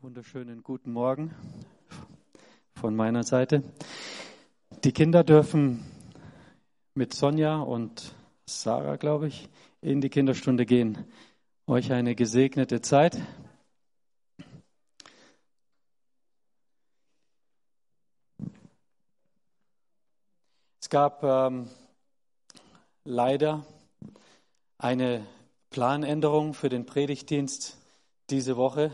[0.00, 1.34] Wunderschönen guten Morgen
[2.76, 3.64] von meiner Seite.
[4.84, 5.84] Die Kinder dürfen
[6.94, 8.14] mit Sonja und
[8.46, 9.48] Sarah, glaube ich,
[9.80, 11.04] in die Kinderstunde gehen.
[11.66, 13.20] Euch eine gesegnete Zeit.
[20.80, 21.68] Es gab ähm,
[23.02, 23.66] leider
[24.78, 25.26] eine
[25.70, 27.76] Planänderung für den Predigtdienst
[28.30, 28.92] diese Woche.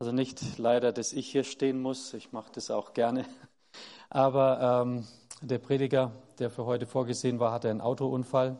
[0.00, 3.24] Also nicht leider, dass ich hier stehen muss, ich mache das auch gerne.
[4.10, 5.04] Aber ähm,
[5.42, 8.56] der Prediger, der für heute vorgesehen war, hatte einen Autounfall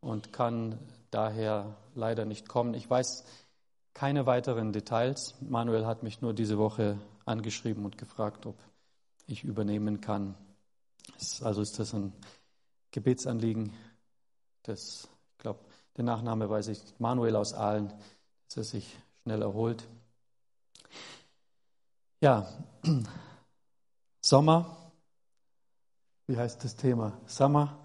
[0.00, 0.78] und kann
[1.10, 2.72] daher leider nicht kommen.
[2.72, 3.24] Ich weiß
[3.92, 5.34] keine weiteren Details.
[5.42, 8.56] Manuel hat mich nur diese Woche angeschrieben und gefragt, ob
[9.26, 10.34] ich übernehmen kann.
[11.42, 12.14] Also ist das ein
[12.90, 13.74] Gebetsanliegen.
[14.62, 15.60] Das, ich glaube,
[15.98, 17.92] der Nachname weiß ich, Manuel aus Aalen,
[18.48, 19.86] dass er sich schnell erholt.
[22.22, 22.46] Ja,
[24.20, 24.92] Sommer,
[26.26, 27.18] wie heißt das Thema?
[27.24, 27.78] Sommer,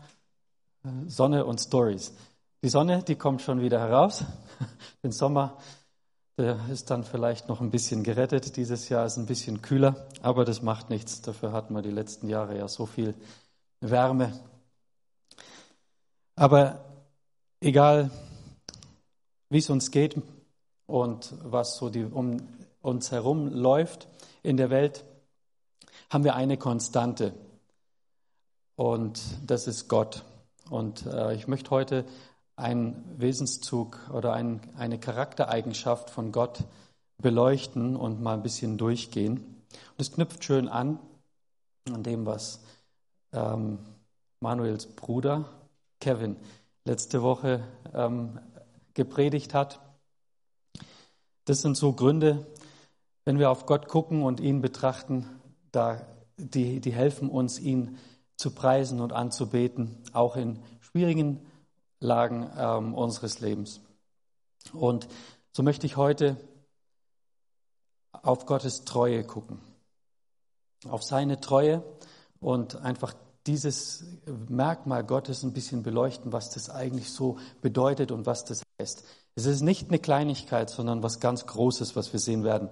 [1.07, 2.13] Sonne und Stories.
[2.61, 4.25] Die Sonne, die kommt schon wieder heraus.
[5.03, 5.57] Den Sommer,
[6.37, 8.57] der ist dann vielleicht noch ein bisschen gerettet.
[8.57, 11.21] Dieses Jahr ist ein bisschen kühler, aber das macht nichts.
[11.21, 13.15] Dafür hatten wir die letzten Jahre ja so viel
[13.79, 14.37] Wärme.
[16.35, 16.83] Aber
[17.61, 18.11] egal,
[19.47, 20.21] wie es uns geht
[20.87, 22.35] und was so die, um
[22.81, 24.09] uns herum läuft,
[24.45, 25.03] in der Welt
[26.09, 27.33] haben wir eine Konstante
[28.75, 30.23] und das ist Gott.
[30.69, 32.05] Und äh, ich möchte heute
[32.55, 36.63] einen Wesenszug oder ein, eine Charaktereigenschaft von Gott
[37.17, 39.37] beleuchten und mal ein bisschen durchgehen.
[39.37, 40.99] Und es knüpft schön an
[41.91, 42.61] an dem, was
[43.31, 43.77] ähm,
[44.39, 45.49] Manuels Bruder
[45.99, 46.35] Kevin
[46.83, 48.39] letzte Woche ähm,
[48.93, 49.79] gepredigt hat.
[51.45, 52.47] Das sind so Gründe,
[53.25, 55.27] wenn wir auf Gott gucken und ihn betrachten,
[55.71, 56.01] da,
[56.37, 57.97] die, die helfen uns, ihn
[58.37, 61.45] zu preisen und anzubeten, auch in schwierigen
[61.99, 63.81] Lagen ähm, unseres Lebens.
[64.73, 65.07] Und
[65.51, 66.37] so möchte ich heute
[68.11, 69.59] auf Gottes Treue gucken,
[70.87, 71.83] auf seine Treue
[72.39, 73.13] und einfach
[73.47, 74.03] dieses
[74.47, 79.03] Merkmal Gottes ein bisschen beleuchten, was das eigentlich so bedeutet und was das heißt.
[79.35, 82.69] Es ist nicht eine Kleinigkeit, sondern was ganz Großes, was wir sehen werden.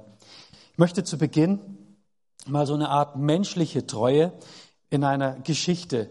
[0.73, 1.59] Ich möchte zu Beginn
[2.47, 4.33] mal so eine Art menschliche Treue
[4.89, 6.09] in einer Geschichte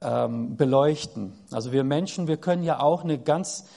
[0.00, 1.34] ähm, beleuchten.
[1.52, 3.68] Also wir Menschen, wir können ja auch eine ganz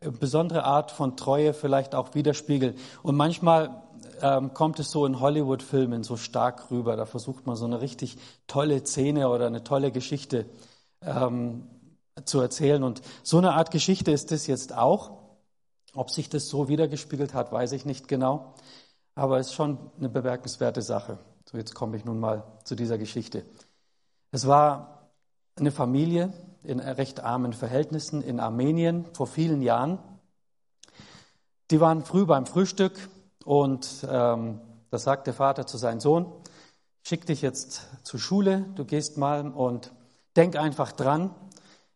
[0.00, 2.74] äh, besondere Art von Treue vielleicht auch widerspiegeln.
[3.02, 3.82] Und manchmal
[4.22, 6.96] ähm, kommt es so in Hollywood-Filmen so stark rüber.
[6.96, 8.16] Da versucht man so eine richtig
[8.46, 10.46] tolle Szene oder eine tolle Geschichte
[11.02, 11.66] ähm,
[12.24, 12.82] zu erzählen.
[12.82, 15.18] Und so eine Art Geschichte ist das jetzt auch.
[15.92, 18.54] Ob sich das so wiedergespiegelt hat, weiß ich nicht genau.
[19.14, 21.18] Aber es ist schon eine bemerkenswerte Sache.
[21.50, 23.44] So, jetzt komme ich nun mal zu dieser Geschichte.
[24.30, 25.10] Es war
[25.56, 26.32] eine Familie
[26.62, 29.98] in recht armen Verhältnissen in Armenien vor vielen Jahren.
[31.70, 33.08] Die waren früh beim Frühstück
[33.44, 34.60] und ähm,
[34.90, 36.32] da sagt der Vater zu seinem Sohn,
[37.02, 39.92] schick dich jetzt zur Schule, du gehst mal und
[40.36, 41.34] denk einfach dran,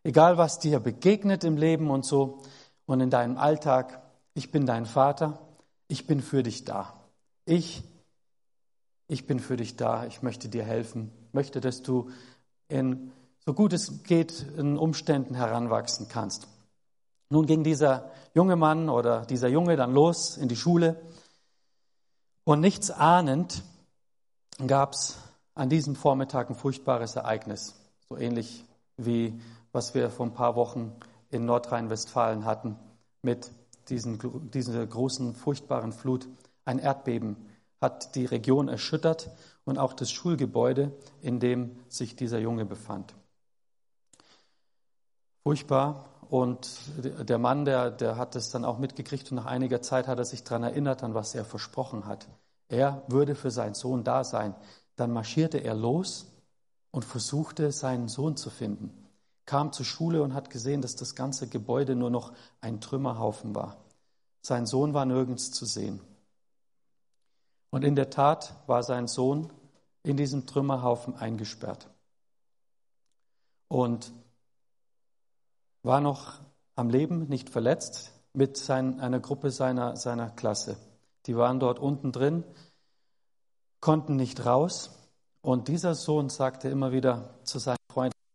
[0.02, 2.42] egal was dir begegnet im Leben und so
[2.86, 4.02] und in deinem Alltag,
[4.34, 5.38] ich bin dein Vater,
[5.88, 7.03] ich bin für dich da.
[7.44, 7.82] Ich,
[9.08, 12.10] ich bin für dich da, ich möchte dir helfen, möchte, dass du
[12.68, 13.12] in,
[13.44, 16.48] so gut es geht, in Umständen heranwachsen kannst.
[17.28, 21.00] Nun ging dieser junge Mann oder dieser Junge dann los in die Schule
[22.44, 23.62] und nichts ahnend
[24.66, 25.18] gab es
[25.54, 27.74] an diesem Vormittag ein furchtbares Ereignis,
[28.08, 28.64] so ähnlich
[28.96, 29.40] wie
[29.72, 30.92] was wir vor ein paar Wochen
[31.30, 32.76] in Nordrhein-Westfalen hatten
[33.22, 33.50] mit
[33.88, 36.28] diesen, dieser großen, furchtbaren Flut.
[36.64, 37.36] Ein Erdbeben
[37.80, 39.30] hat die Region erschüttert
[39.64, 43.14] und auch das Schulgebäude, in dem sich dieser Junge befand.
[45.42, 46.10] Furchtbar.
[46.30, 50.18] Und der Mann, der, der hat es dann auch mitgekriegt und nach einiger Zeit hat
[50.18, 52.26] er sich daran erinnert, an was er versprochen hat.
[52.68, 54.54] Er würde für seinen Sohn da sein.
[54.96, 56.26] Dann marschierte er los
[56.90, 59.06] und versuchte, seinen Sohn zu finden.
[59.44, 63.76] Kam zur Schule und hat gesehen, dass das ganze Gebäude nur noch ein Trümmerhaufen war.
[64.40, 66.00] Sein Sohn war nirgends zu sehen.
[67.74, 69.52] Und in der Tat war sein Sohn
[70.04, 71.90] in diesem Trümmerhaufen eingesperrt
[73.66, 74.12] und
[75.82, 76.34] war noch
[76.76, 80.76] am Leben, nicht verletzt, mit sein, einer Gruppe seiner, seiner Klasse.
[81.26, 82.44] Die waren dort unten drin,
[83.80, 85.10] konnten nicht raus.
[85.42, 87.83] Und dieser Sohn sagte immer wieder zu seinen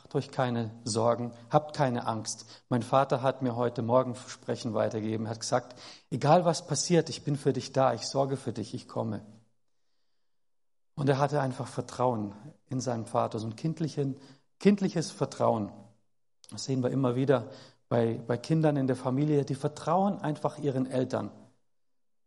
[0.09, 2.63] macht euch keine Sorgen, habt keine Angst.
[2.67, 5.79] Mein Vater hat mir heute Morgen Versprechen weitergegeben, er hat gesagt,
[6.09, 9.21] egal was passiert, ich bin für dich da, ich sorge für dich, ich komme.
[10.95, 12.33] Und er hatte einfach Vertrauen
[12.69, 15.71] in seinen Vater, so ein kindliches Vertrauen.
[16.49, 17.47] Das sehen wir immer wieder
[17.87, 21.29] bei, bei Kindern in der Familie, die vertrauen einfach ihren Eltern.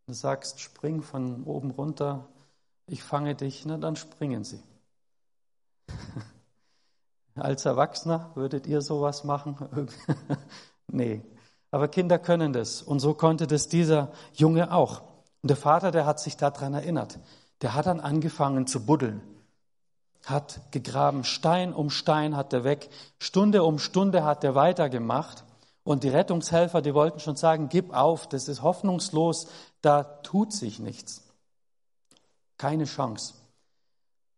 [0.06, 2.28] Du sagst, spring von oben runter,
[2.87, 4.62] ich fange dich, na dann springen sie.
[7.34, 9.88] Als Erwachsener würdet ihr sowas machen?
[10.88, 11.23] nee.
[11.70, 12.82] Aber Kinder können das.
[12.82, 15.02] Und so konnte das dieser Junge auch.
[15.43, 17.19] Und der Vater, der hat sich daran erinnert.
[17.62, 19.23] Der hat dann angefangen zu buddeln.
[20.26, 22.90] Hat gegraben, Stein um Stein hat er weg.
[23.19, 25.44] Stunde um Stunde hat er weitergemacht.
[25.85, 29.49] Und die Rettungshelfer, die wollten schon sagen, gib auf, das ist hoffnungslos,
[29.81, 31.25] da tut sich nichts.
[32.56, 33.35] Keine Chance.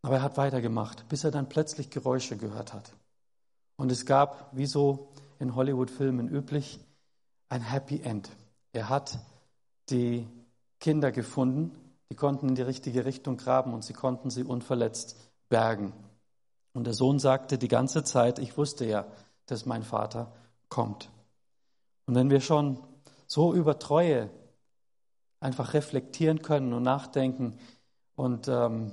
[0.05, 2.93] Aber er hat weitergemacht, bis er dann plötzlich Geräusche gehört hat.
[3.77, 5.09] Und es gab, wie so
[5.39, 6.79] in Hollywood-Filmen üblich,
[7.49, 8.29] ein Happy End.
[8.75, 9.19] Er hat
[9.89, 10.29] die
[10.79, 11.73] Kinder gefunden,
[12.11, 15.17] die konnten in die richtige Richtung graben und sie konnten sie unverletzt
[15.49, 15.95] bergen.
[16.75, 19.07] Und der Sohn sagte die ganze Zeit, ich wusste ja,
[19.47, 20.33] dass mein Vater
[20.69, 21.09] kommt.
[22.05, 22.79] Und wenn wir schon
[23.27, 24.29] so über Treue
[25.41, 27.59] einfach reflektieren können und nachdenken
[28.17, 28.93] und ähm,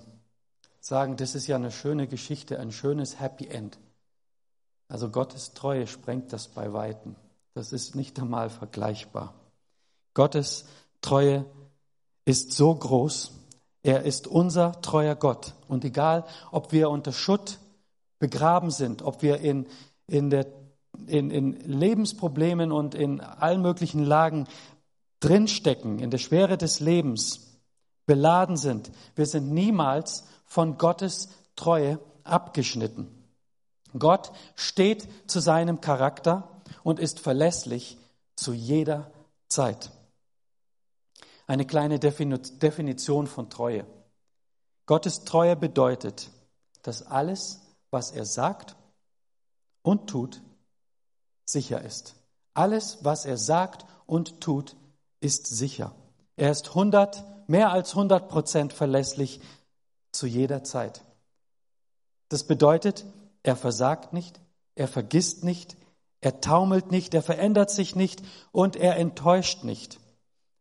[0.82, 3.78] sagen, das ist ja eine schöne Geschichte, ein schönes Happy End.
[4.90, 7.16] Also Gottes Treue sprengt das bei Weitem.
[7.54, 9.34] Das ist nicht einmal vergleichbar.
[10.14, 10.66] Gottes
[11.00, 11.46] Treue
[12.26, 13.32] ist so groß.
[13.84, 15.54] Er ist unser treuer Gott.
[15.68, 17.60] Und egal, ob wir unter Schutt
[18.20, 19.68] begraben sind, ob wir in,
[20.08, 20.48] in, der,
[21.08, 24.48] in, in Lebensproblemen und in allen möglichen Lagen
[25.20, 27.60] drinstecken, in der Schwere des Lebens,
[28.06, 33.08] beladen sind, wir sind niemals von Gottes Treue abgeschnitten.
[33.98, 37.98] Gott steht zu seinem Charakter und ist verlässlich
[38.36, 39.14] zu jeder
[39.48, 39.92] Zeit.
[41.48, 43.86] Eine kleine Definition von Treue.
[44.88, 46.30] Gottes Treue bedeutet,
[46.82, 48.76] dass alles, was er sagt
[49.84, 50.42] und tut,
[51.46, 52.16] sicher ist.
[52.54, 54.76] Alles, was er sagt und tut,
[55.22, 55.96] ist sicher.
[56.36, 59.40] Er ist 100, mehr als 100 Prozent verlässlich
[60.22, 61.04] zu jeder Zeit.
[62.30, 63.06] Das bedeutet,
[63.42, 64.40] er versagt nicht,
[64.76, 65.76] er vergisst nicht,
[66.22, 68.22] er taumelt nicht, er verändert sich nicht
[68.52, 70.00] und er enttäuscht nicht.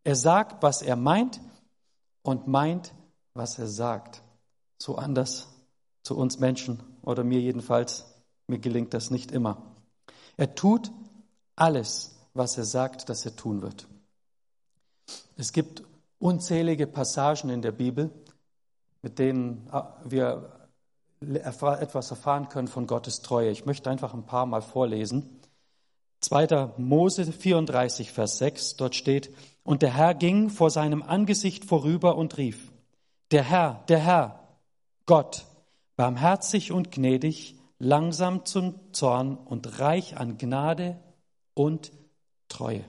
[0.03, 1.43] Er sagt, was er meint
[2.23, 2.95] und meint,
[3.35, 4.23] was er sagt.
[4.79, 5.49] So anders
[6.05, 8.07] zu uns Menschen oder mir jedenfalls,
[8.47, 9.61] mir gelingt das nicht immer.
[10.39, 10.91] Er tut
[11.55, 13.87] alles, was er sagt, dass er tun wird.
[15.37, 15.83] Es gibt
[16.19, 18.11] unzählige Passagen in der Bibel,
[19.03, 20.69] mit denen äh, wir
[21.21, 23.51] etwas erfahren können von Gottes Treue.
[23.51, 25.41] Ich möchte einfach ein paar Mal vorlesen.
[26.21, 26.75] 2.
[26.79, 32.37] Mose 34, Vers 6, dort steht, und der Herr ging vor seinem Angesicht vorüber und
[32.37, 32.73] rief,
[33.31, 34.41] der Herr, der Herr,
[35.07, 35.47] Gott,
[35.97, 40.99] barmherzig und gnädig, langsam zum Zorn und reich an Gnade
[41.55, 41.93] und
[42.49, 42.85] Treue.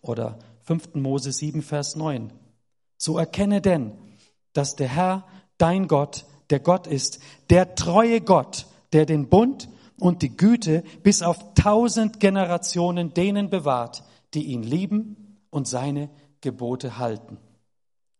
[0.00, 0.94] Oder 5.
[0.94, 2.32] Mose 7, Vers 9.
[2.96, 3.92] So erkenne denn,
[4.52, 5.26] dass der Herr,
[5.58, 9.68] dein Gott, der Gott ist, der treue Gott, der den Bund
[9.98, 14.02] und die Güte bis auf tausend Generationen denen bewahrt,
[14.34, 16.10] die ihn lieben und seine
[16.40, 17.38] Gebote halten.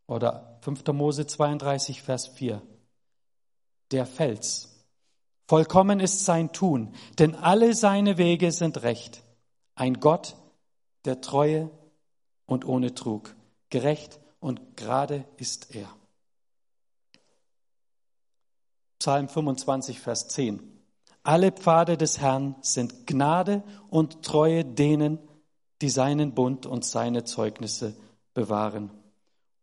[0.06, 0.86] Oder 5.
[0.92, 2.62] Mose 32, Vers 4.
[3.90, 4.84] Der Fels.
[5.48, 9.24] Vollkommen ist sein Tun, denn alle seine Wege sind recht.
[9.74, 10.36] Ein Gott,
[11.04, 11.70] der Treue
[12.46, 13.34] und ohne Trug.
[13.70, 15.88] Gerecht und gerade ist er.
[19.00, 20.60] Psalm 25, Vers 10.
[21.22, 25.18] Alle Pfade des Herrn sind Gnade und Treue denen,
[25.80, 27.96] die seinen Bund und seine Zeugnisse
[28.34, 28.90] bewahren.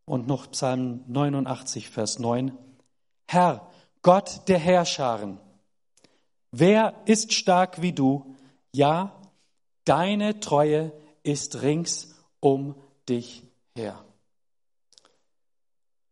[0.06, 2.51] Und noch Psalm 89, Vers 9.
[3.27, 3.70] Herr,
[4.01, 5.39] Gott der Herrscharen,
[6.51, 8.36] wer ist stark wie du?
[8.72, 9.22] Ja,
[9.86, 10.91] deine Treue
[11.22, 12.74] ist rings um
[13.08, 13.44] dich
[13.75, 14.03] her.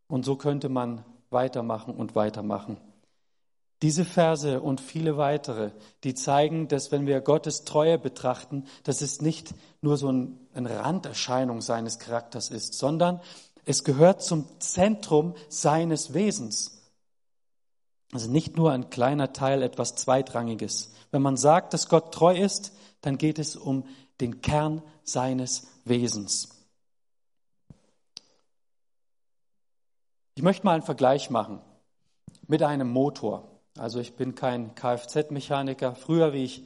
[0.06, 2.76] Und so könnte man weitermachen und weitermachen.
[3.82, 5.70] Diese Verse und viele weitere,
[6.02, 10.80] die zeigen, dass wenn wir Gottes Treue betrachten, dass es nicht nur so ein, eine
[10.80, 13.20] Randerscheinung seines Charakters ist, sondern
[13.66, 16.76] es gehört zum Zentrum seines Wesens.
[18.12, 20.92] Also nicht nur ein kleiner Teil, etwas Zweitrangiges.
[21.10, 23.84] Wenn man sagt, dass Gott treu ist, dann geht es um
[24.20, 26.48] den Kern seines Wesens.
[30.34, 31.60] Ich möchte mal einen Vergleich machen
[32.46, 33.55] mit einem Motor.
[33.78, 35.94] Also ich bin kein Kfz-Mechaniker.
[35.94, 36.64] Früher, wie ich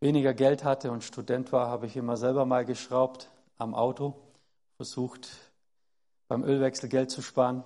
[0.00, 4.14] weniger Geld hatte und Student war, habe ich immer selber mal geschraubt am Auto,
[4.76, 5.28] versucht
[6.28, 7.64] beim Ölwechsel Geld zu sparen.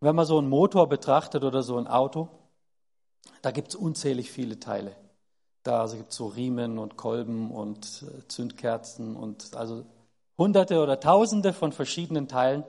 [0.00, 2.28] Wenn man so einen Motor betrachtet oder so ein Auto,
[3.42, 4.96] da gibt es unzählig viele Teile.
[5.62, 9.84] Da also gibt es so Riemen und Kolben und äh, Zündkerzen und also
[10.38, 12.64] Hunderte oder Tausende von verschiedenen Teilen.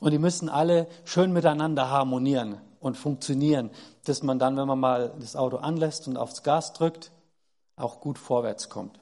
[0.00, 3.70] Und die müssen alle schön miteinander harmonieren und funktionieren,
[4.04, 7.10] dass man dann, wenn man mal das Auto anlässt und aufs Gas drückt,
[7.76, 8.98] auch gut vorwärts kommt.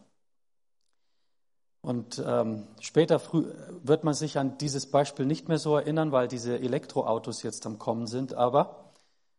[1.84, 3.44] Und ähm, später früh
[3.82, 7.78] wird man sich an dieses Beispiel nicht mehr so erinnern, weil diese Elektroautos jetzt am
[7.78, 8.32] Kommen sind.
[8.32, 8.92] Aber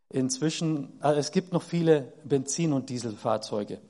[0.09, 3.81] inzwischen, also es gibt noch viele Benzin- und Dieselfahrzeuge.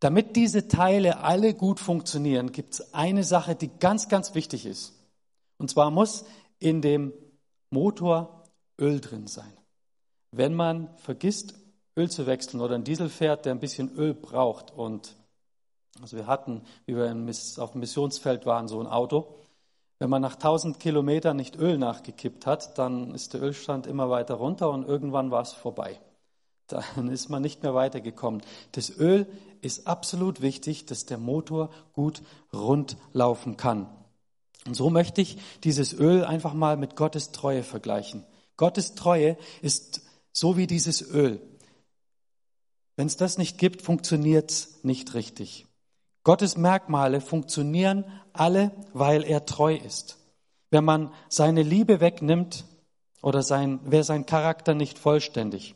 [0.00, 4.92] Damit diese Teile alle gut funktionieren, gibt es eine Sache, die ganz, ganz wichtig ist.
[5.56, 6.26] Und zwar muss
[6.58, 7.14] in dem
[7.70, 8.44] Motor
[8.78, 9.52] Öl drin sein.
[10.30, 11.54] Wenn man vergisst,
[11.96, 15.16] Öl zu wechseln oder ein Diesel fährt, der ein bisschen Öl braucht und
[16.00, 17.14] also wir hatten, wie wir
[17.58, 19.34] auf dem Missionsfeld waren, so ein Auto.
[19.98, 24.34] Wenn man nach 1000 Kilometern nicht Öl nachgekippt hat, dann ist der Ölstand immer weiter
[24.34, 26.00] runter und irgendwann war es vorbei.
[26.68, 28.42] Dann ist man nicht mehr weitergekommen.
[28.72, 29.26] Das Öl
[29.60, 33.88] ist absolut wichtig, dass der Motor gut rund laufen kann.
[34.66, 38.24] Und so möchte ich dieses Öl einfach mal mit Gottes Treue vergleichen.
[38.56, 41.40] Gottes Treue ist so wie dieses Öl.
[42.96, 45.66] Wenn es das nicht gibt, funktioniert es nicht richtig.
[46.24, 50.18] Gottes Merkmale funktionieren alle, weil er treu ist.
[50.70, 52.64] Wenn man seine Liebe wegnimmt
[53.22, 55.74] oder sein, wäre sein Charakter nicht vollständig.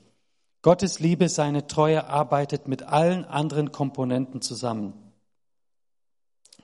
[0.62, 5.12] Gottes Liebe, seine Treue arbeitet mit allen anderen Komponenten zusammen.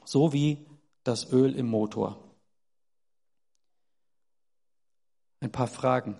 [0.04, 0.66] So wie
[1.02, 2.16] das Öl im Motor.
[5.40, 6.16] Ein paar Fragen.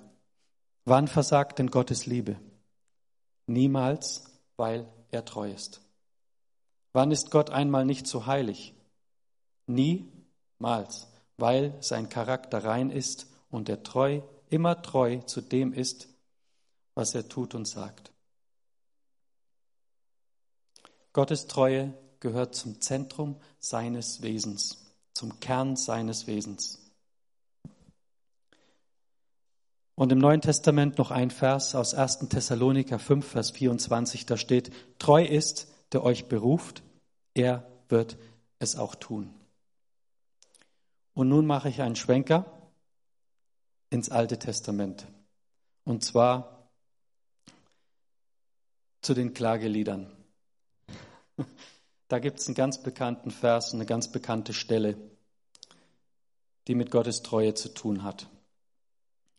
[0.91, 2.41] Wann versagt denn Gottes Liebe?
[3.47, 4.25] Niemals,
[4.57, 5.83] weil er treu ist.
[6.95, 8.73] Wann ist Gott einmal nicht so heilig?
[9.67, 16.09] Niemals, weil sein Charakter rein ist und er treu, immer treu zu dem ist,
[16.95, 18.11] was er tut und sagt.
[21.13, 26.88] Gottes Treue gehört zum Zentrum seines Wesens, zum Kern seines Wesens.
[29.99, 32.29] Und im Neuen Testament noch ein Vers aus 1.
[32.29, 36.85] Thessaloniker 5, Vers 24, da steht, treu ist, der euch beruft,
[37.35, 38.17] er wird
[38.61, 39.35] es auch tun.
[41.15, 42.47] Und nun mache ich einen Schwenker
[43.91, 45.09] ins Alte Testament.
[45.83, 46.71] Und zwar
[49.01, 50.13] zu den Klageliedern.
[52.07, 54.97] Da gibt es einen ganz bekannten Vers, eine ganz bekannte Stelle,
[56.69, 58.29] die mit Gottes Treue zu tun hat.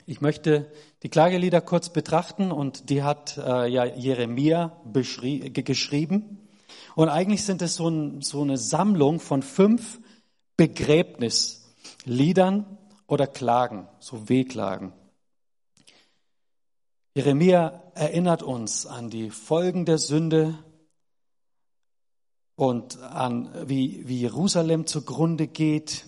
[0.09, 0.71] Ich möchte
[1.03, 6.49] die Klagelieder kurz betrachten und die hat äh, ja Jeremia geschrieben.
[6.95, 9.99] Und eigentlich sind es so, ein, so eine Sammlung von fünf
[10.57, 14.93] Begräbnisliedern oder Klagen, so Wehklagen.
[17.13, 20.57] Jeremia erinnert uns an die Folgen der Sünde
[22.55, 26.07] und an wie, wie Jerusalem zugrunde geht,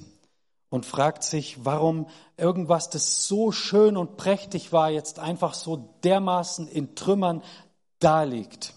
[0.72, 6.68] und fragt sich, warum irgendwas, das so schön und prächtig war, jetzt einfach so dermaßen
[6.70, 7.44] in Trümmern
[8.00, 8.74] da liegt.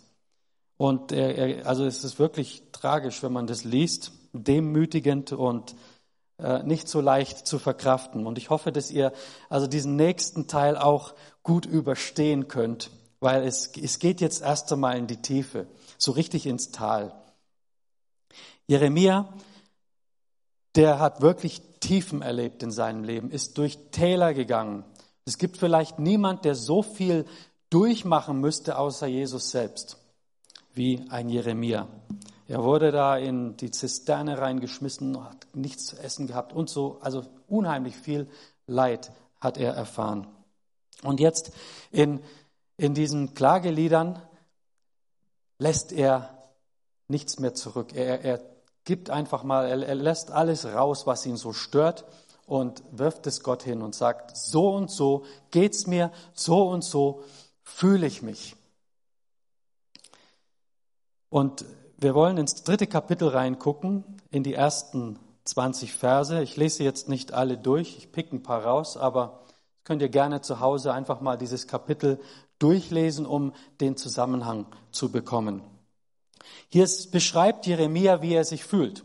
[0.76, 5.76] Und er, also es ist wirklich tragisch, wenn man das liest, demütigend und
[6.38, 8.26] äh, nicht so leicht zu verkraften.
[8.26, 9.12] Und ich hoffe, dass ihr
[9.48, 14.98] also diesen nächsten Teil auch gut überstehen könnt, weil es, es geht jetzt erst einmal
[14.98, 17.14] in die Tiefe, so richtig ins Tal.
[18.66, 19.32] Jeremia,
[20.76, 24.85] der hat wirklich Tiefen erlebt in seinem Leben, ist durch Täler gegangen.
[25.25, 27.25] Es gibt vielleicht niemand, der so viel
[27.71, 29.99] durchmachen müsste, außer Jesus selbst,
[30.75, 31.88] wie ein Jeremia.
[32.47, 36.99] Er wurde da in die Zisterne reingeschmissen, hat nichts zu essen gehabt und so.
[37.00, 38.28] Also unheimlich viel
[38.66, 40.26] Leid hat er erfahren.
[41.02, 41.52] Und jetzt
[41.90, 42.21] in,
[42.76, 44.21] in diesen Klageliedern
[45.59, 46.37] lässt er
[47.09, 47.95] nichts mehr zurück.
[47.95, 48.53] Er, er
[48.84, 52.04] gibt einfach mal, er, lässt alles raus, was ihn so stört
[52.46, 57.22] und wirft es Gott hin und sagt, so und so geht's mir, so und so
[57.62, 58.56] fühle ich mich.
[61.30, 61.64] Und
[61.96, 66.42] wir wollen ins dritte Kapitel reingucken, in die ersten 20 Verse.
[66.42, 69.40] Ich lese jetzt nicht alle durch, ich pick ein paar raus, aber
[69.84, 72.20] könnt ihr gerne zu Hause einfach mal dieses Kapitel
[72.58, 75.62] durchlesen, um den Zusammenhang zu bekommen.
[76.68, 79.04] Hier beschreibt Jeremia, wie er sich fühlt.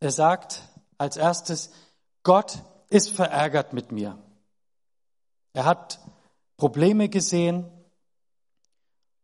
[0.00, 0.62] Er sagt
[0.98, 1.70] als erstes,
[2.22, 4.18] Gott ist verärgert mit mir.
[5.52, 6.00] Er hat
[6.56, 7.70] Probleme gesehen,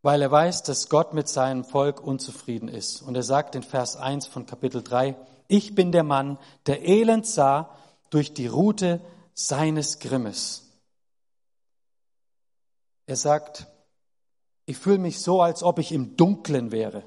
[0.03, 3.03] weil er weiß, dass Gott mit seinem Volk unzufrieden ist.
[3.03, 5.17] Und er sagt in Vers 1 von Kapitel 3,
[5.49, 7.77] ich bin der Mann, der elend sah
[8.11, 9.01] durch die Rute
[9.35, 10.71] seines Grimmes.
[13.07, 13.67] Er sagt,
[14.67, 17.05] ich fühle mich so, als ob ich im Dunklen wäre.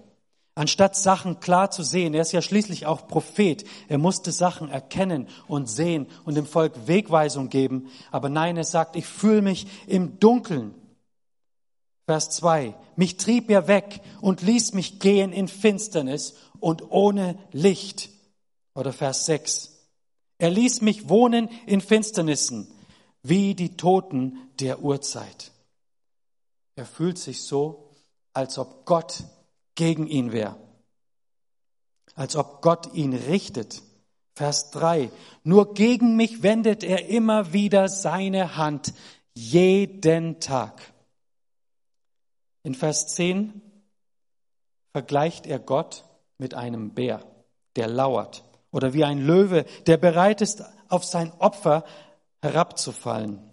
[0.55, 5.27] Anstatt Sachen klar zu sehen, er ist ja schließlich auch Prophet, er musste Sachen erkennen
[5.47, 7.89] und sehen und dem Volk Wegweisung geben.
[8.11, 10.73] Aber nein, er sagt, ich fühle mich im Dunkeln.
[12.05, 18.09] Vers 2, mich trieb er weg und ließ mich gehen in Finsternis und ohne Licht.
[18.73, 19.79] Oder Vers 6,
[20.39, 22.67] er ließ mich wohnen in Finsternissen,
[23.23, 25.51] wie die Toten der Urzeit.
[26.79, 27.89] Er fühlt sich so,
[28.31, 29.25] als ob Gott
[29.75, 30.55] gegen ihn wäre,
[32.15, 33.83] als ob Gott ihn richtet.
[34.33, 35.11] Vers 3,
[35.43, 38.93] nur gegen mich wendet er immer wieder seine Hand,
[39.33, 40.93] jeden Tag.
[42.63, 43.61] In Vers 10
[44.93, 46.05] vergleicht er Gott
[46.37, 47.25] mit einem Bär,
[47.75, 51.83] der lauert, oder wie ein Löwe, der bereit ist, auf sein Opfer
[52.41, 53.48] herabzufallen.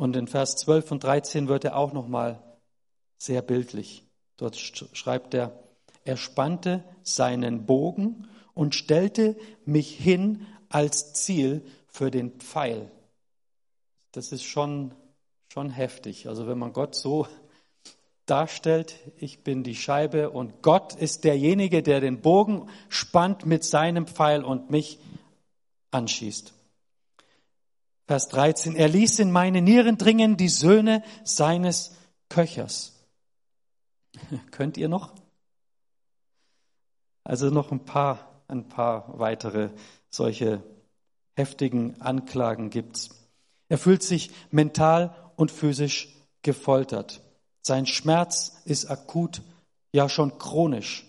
[0.00, 2.42] Und in Vers 12 und 13 wird er auch nochmal
[3.18, 4.02] sehr bildlich.
[4.38, 5.52] Dort schreibt er,
[6.06, 12.90] er spannte seinen Bogen und stellte mich hin als Ziel für den Pfeil.
[14.12, 14.94] Das ist schon,
[15.52, 16.28] schon heftig.
[16.28, 17.26] Also wenn man Gott so
[18.24, 24.06] darstellt, ich bin die Scheibe und Gott ist derjenige, der den Bogen spannt mit seinem
[24.06, 24.98] Pfeil und mich
[25.90, 26.54] anschießt.
[28.10, 31.92] Vers 13, er ließ in meine Nieren dringen die Söhne seines
[32.28, 33.06] Köchers.
[34.50, 35.14] Könnt ihr noch?
[37.22, 39.70] Also noch ein paar, ein paar weitere
[40.08, 40.60] solche
[41.36, 43.10] heftigen Anklagen gibt's.
[43.68, 46.08] Er fühlt sich mental und physisch
[46.42, 47.22] gefoltert.
[47.62, 49.40] Sein Schmerz ist akut,
[49.92, 51.06] ja schon chronisch.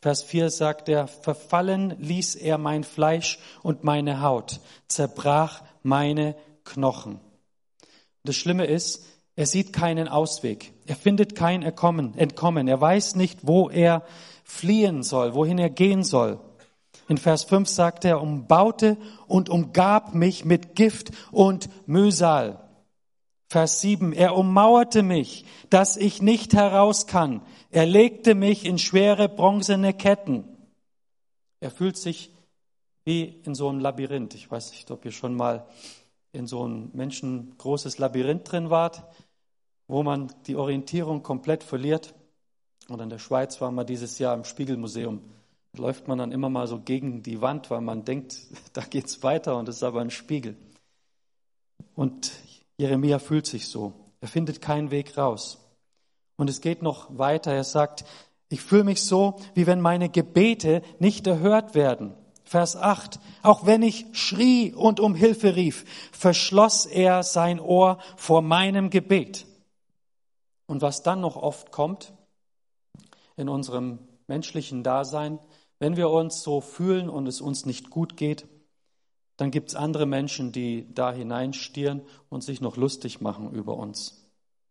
[0.00, 7.20] Vers 4 sagt er, verfallen ließ er mein Fleisch und meine Haut, zerbrach meine Knochen.
[8.22, 10.72] Das Schlimme ist, er sieht keinen Ausweg.
[10.86, 12.68] Er findet kein Entkommen.
[12.68, 14.04] Er weiß nicht, wo er
[14.44, 16.40] fliehen soll, wohin er gehen soll.
[17.08, 18.96] In Vers 5 sagt er, umbaute
[19.26, 22.67] und umgab mich mit Gift und Mühsal.
[23.48, 27.40] Vers 7, er ummauerte mich, dass ich nicht heraus kann.
[27.70, 30.44] Er legte mich in schwere bronzene Ketten.
[31.60, 32.30] Er fühlt sich
[33.04, 34.34] wie in so einem Labyrinth.
[34.34, 35.66] Ich weiß nicht, ob ihr schon mal
[36.32, 39.02] in so ein menschengroßes Labyrinth drin wart,
[39.86, 42.14] wo man die Orientierung komplett verliert.
[42.88, 45.22] Und in der Schweiz waren wir dieses Jahr im Spiegelmuseum.
[45.72, 48.36] Da läuft man dann immer mal so gegen die Wand, weil man denkt,
[48.74, 50.54] da geht's weiter und es ist aber ein Spiegel.
[51.94, 52.30] Und
[52.78, 53.92] Jeremia fühlt sich so.
[54.20, 55.58] Er findet keinen Weg raus.
[56.36, 57.52] Und es geht noch weiter.
[57.52, 58.04] Er sagt,
[58.48, 62.14] ich fühle mich so, wie wenn meine Gebete nicht erhört werden.
[62.44, 63.20] Vers 8.
[63.42, 69.46] Auch wenn ich schrie und um Hilfe rief, verschloss er sein Ohr vor meinem Gebet.
[70.66, 72.12] Und was dann noch oft kommt
[73.36, 75.38] in unserem menschlichen Dasein,
[75.78, 78.46] wenn wir uns so fühlen und es uns nicht gut geht,
[79.38, 84.28] dann gibt es andere Menschen, die da hineinstieren und sich noch lustig machen über uns.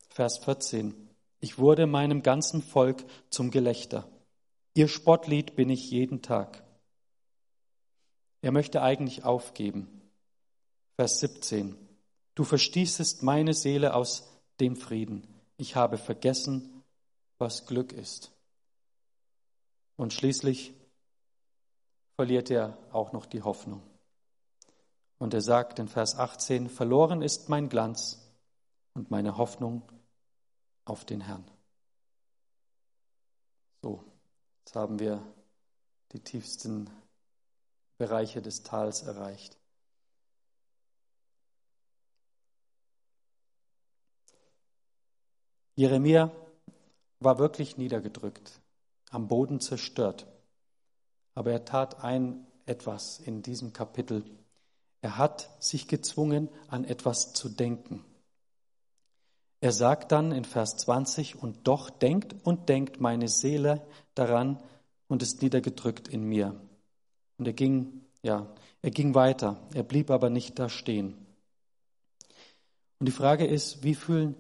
[0.10, 0.93] Vers 14.
[1.39, 4.08] Ich wurde meinem ganzen Volk zum Gelächter.
[4.73, 6.63] Ihr Spottlied bin ich jeden Tag.
[8.41, 9.88] Er möchte eigentlich aufgeben.
[10.97, 11.77] Vers 17.
[12.36, 15.25] Du verstießest meine Seele aus dem Frieden.
[15.56, 16.84] Ich habe vergessen,
[17.38, 18.34] was Glück ist.
[19.95, 20.73] Und schließlich
[22.17, 23.82] verliert er auch noch die Hoffnung.
[25.19, 28.19] Und er sagt in Vers 18, verloren ist mein Glanz
[28.93, 29.82] und meine Hoffnung
[30.86, 31.49] auf den Herrn.
[33.82, 34.03] So,
[34.60, 35.21] jetzt haben wir
[36.12, 36.89] die tiefsten
[37.97, 39.58] Bereiche des Tals erreicht.
[45.75, 46.32] Jeremia
[47.19, 48.60] war wirklich niedergedrückt,
[49.12, 50.27] am Boden zerstört.
[51.36, 54.23] Aber er tat ein etwas in diesem Kapitel,
[55.08, 58.04] er hat sich gezwungen, an etwas zu denken.
[59.62, 64.62] Er sagt dann in Vers 20, und doch denkt und denkt meine Seele daran
[65.08, 66.60] und ist niedergedrückt in mir.
[67.38, 69.56] Und er ging, ja, er ging weiter.
[69.74, 71.15] Er blieb aber nicht da stehen.
[73.00, 74.36] Und die Frage ist, wie fühlen,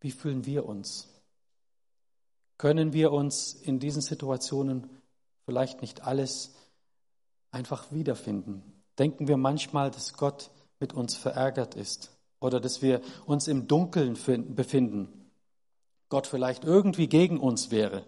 [0.00, 1.06] wie fühlen wir uns?
[2.58, 4.90] Können wir uns in diesen Situationen
[5.44, 6.56] vielleicht nicht alles
[7.52, 8.79] einfach wiederfinden?
[8.98, 14.16] Denken wir manchmal, dass Gott mit uns verärgert ist, oder dass wir uns im Dunkeln
[14.54, 15.30] befinden,
[16.08, 18.04] Gott vielleicht irgendwie gegen uns wäre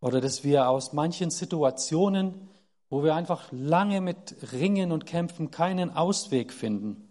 [0.00, 2.48] oder dass wir aus manchen Situationen,
[2.90, 7.08] wo wir einfach lange mit Ringen und Kämpfen keinen Ausweg finden,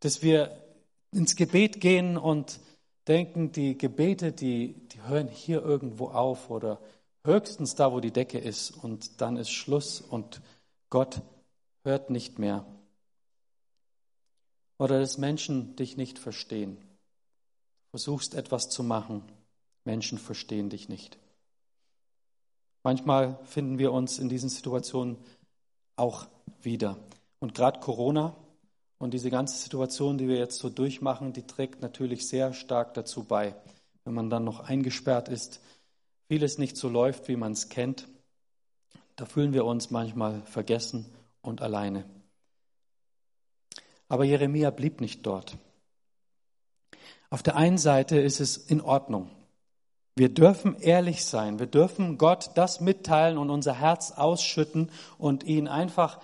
[0.00, 0.62] dass wir
[1.12, 2.60] ins Gebet gehen und
[3.08, 6.78] denken, die Gebete, die, die hören hier irgendwo auf oder
[7.24, 10.40] höchstens da, wo die Decke ist und dann ist Schluss und
[10.90, 11.22] Gott
[11.84, 12.64] hört nicht mehr.
[14.78, 16.76] Oder dass Menschen dich nicht verstehen.
[17.90, 19.22] Versuchst etwas zu machen,
[19.84, 21.18] Menschen verstehen dich nicht.
[22.82, 25.16] Manchmal finden wir uns in diesen Situationen
[25.96, 26.26] auch
[26.60, 26.98] wieder.
[27.38, 28.36] Und gerade Corona
[28.98, 33.24] und diese ganze Situation, die wir jetzt so durchmachen, die trägt natürlich sehr stark dazu
[33.24, 33.54] bei,
[34.04, 35.60] wenn man dann noch eingesperrt ist,
[36.28, 38.08] vieles nicht so läuft, wie man es kennt.
[39.16, 41.06] Da fühlen wir uns manchmal vergessen
[41.40, 42.04] und alleine.
[44.08, 45.56] Aber Jeremia blieb nicht dort.
[47.30, 49.30] Auf der einen Seite ist es in Ordnung.
[50.14, 51.58] Wir dürfen ehrlich sein.
[51.58, 56.20] Wir dürfen Gott das mitteilen und unser Herz ausschütten und ihn einfach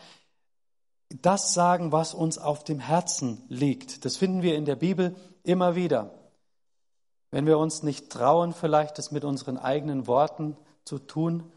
[1.21, 4.05] das sagen, was uns auf dem Herzen liegt.
[4.05, 6.11] Das finden wir in der Bibel immer wieder.
[7.31, 11.51] Wenn wir uns nicht trauen, vielleicht das mit unseren eigenen Worten zu tun,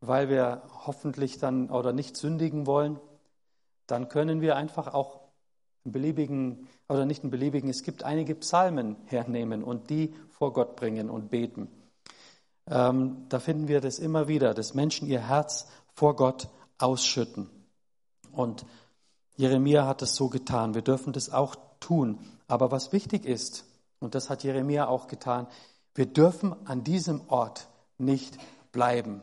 [0.00, 2.98] weil wir hoffentlich dann oder nicht sündigen wollen,
[3.86, 5.20] dann können wir einfach auch
[5.84, 10.76] einen beliebigen oder nicht einen beliebigen, es gibt einige Psalmen hernehmen und die vor Gott
[10.76, 11.68] bringen und beten.
[12.66, 17.48] Ähm, da finden wir das immer wieder, dass Menschen ihr Herz vor Gott ausschütten.
[18.32, 18.64] Und
[19.36, 20.74] Jeremia hat es so getan.
[20.74, 22.18] Wir dürfen das auch tun.
[22.46, 23.64] Aber was wichtig ist,
[23.98, 25.46] und das hat Jeremia auch getan,
[25.94, 28.38] wir dürfen an diesem Ort nicht
[28.72, 29.22] bleiben.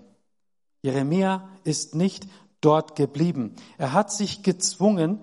[0.87, 2.29] Jeremia ist nicht
[2.61, 3.57] dort geblieben.
[3.77, 5.21] Er hat sich gezwungen,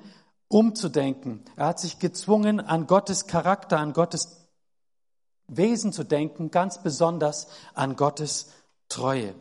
[0.48, 1.42] umzudenken.
[1.56, 4.46] Er hat sich gezwungen, an Gottes Charakter, an Gottes
[5.46, 8.52] Wesen zu denken, ganz besonders an Gottes
[8.90, 9.34] Treue.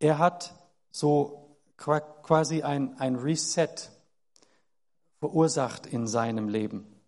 [0.00, 0.52] Er hat
[0.90, 3.68] so quasi ein, ein Reset
[5.20, 7.00] verursacht in seinem Leben.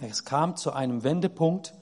[0.00, 1.72] Es kam zu einem Wendepunkt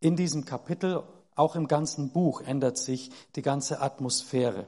[0.00, 1.02] in diesem Kapitel,
[1.34, 4.66] auch im ganzen Buch ändert sich die ganze Atmosphäre.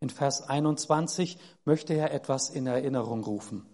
[0.00, 3.66] In Vers 21 möchte er etwas in Erinnerung rufen.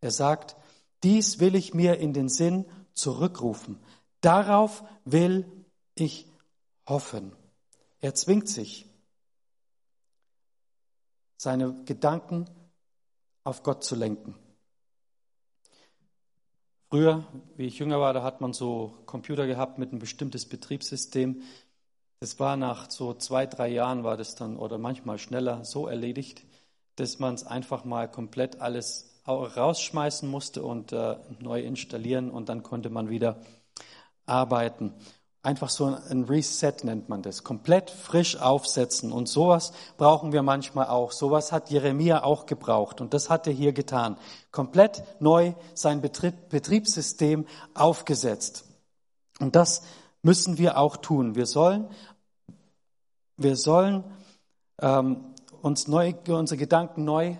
[0.00, 0.56] Er sagt,
[1.02, 3.78] dies will ich mir in den Sinn zurückrufen.
[4.20, 5.46] Darauf will
[5.94, 6.28] ich
[6.86, 7.32] hoffen.
[8.00, 8.88] Er zwingt sich
[11.36, 12.48] seine Gedanken
[13.44, 14.36] auf Gott zu lenken.
[16.88, 17.24] Früher,
[17.56, 21.42] wie ich jünger war, da hat man so Computer gehabt mit einem bestimmtes Betriebssystem.
[22.22, 26.44] Das war nach so zwei, drei Jahren war das dann oder manchmal schneller so erledigt,
[26.94, 32.62] dass man es einfach mal komplett alles rausschmeißen musste und äh, neu installieren und dann
[32.62, 33.38] konnte man wieder
[34.24, 34.94] arbeiten.
[35.42, 37.42] Einfach so ein Reset nennt man das.
[37.42, 39.10] Komplett frisch aufsetzen.
[39.10, 41.10] Und sowas brauchen wir manchmal auch.
[41.10, 43.00] Sowas hat Jeremia auch gebraucht.
[43.00, 44.16] Und das hat er hier getan.
[44.52, 48.66] Komplett neu sein Betriebssystem aufgesetzt.
[49.40, 49.82] Und das
[50.22, 51.34] müssen wir auch tun.
[51.34, 51.88] Wir sollen,
[53.36, 54.04] wir sollen
[54.80, 57.36] ähm, uns neu, unsere Gedanken neu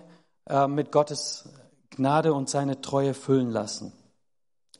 [0.49, 1.49] äh, mit Gottes
[1.91, 3.93] Gnade und seine Treue füllen lassen.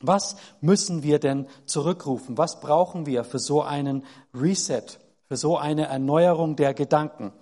[0.00, 2.36] Was müssen wir denn zurückrufen?
[2.36, 4.84] Was brauchen wir für so einen Reset,
[5.28, 7.32] für so eine Erneuerung der Gedanken?